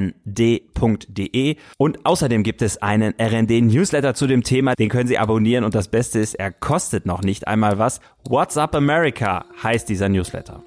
und 1.77 2.07
außerdem 2.07 2.43
gibt 2.43 2.63
es 2.63 2.81
einen 2.83 3.15
RND 3.21 3.51
Newsletter 3.63 4.15
zu 4.15 4.27
dem 4.27 4.43
Thema, 4.43 4.75
den 4.75 4.89
können 4.89 5.09
Sie 5.09 5.19
abonnieren 5.19 5.65
und 5.65 5.75
das 5.75 5.89
Beste 5.89 6.19
ist, 6.19 6.35
er 6.35 6.51
kostet 6.51 7.07
noch 7.07 7.23
nicht 7.23 7.47
einmal 7.47 7.79
was. 7.79 8.01
What's 8.29 8.57
Up 8.57 8.75
America 8.75 9.45
heißt 9.63 9.89
dieser 9.89 10.09
Newsletter. 10.09 10.63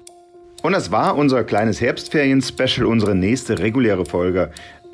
Und 0.62 0.72
das 0.72 0.92
war 0.92 1.16
unser 1.16 1.42
kleines 1.42 1.80
Herbstferien-Special. 1.80 2.86
Unsere 2.86 3.16
nächste 3.16 3.58
reguläre 3.58 4.06
Folge 4.06 4.52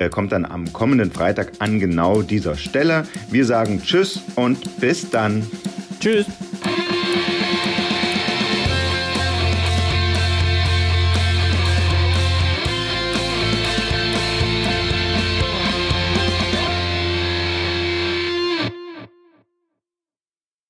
kommt 0.09 0.31
dann 0.31 0.45
am 0.45 0.71
kommenden 0.73 1.11
Freitag 1.11 1.51
an 1.59 1.79
genau 1.79 2.21
dieser 2.21 2.55
Stelle. 2.55 3.05
Wir 3.29 3.45
sagen 3.45 3.81
Tschüss 3.83 4.21
und 4.35 4.79
bis 4.79 5.09
dann. 5.09 5.45
Tschüss. 5.99 6.25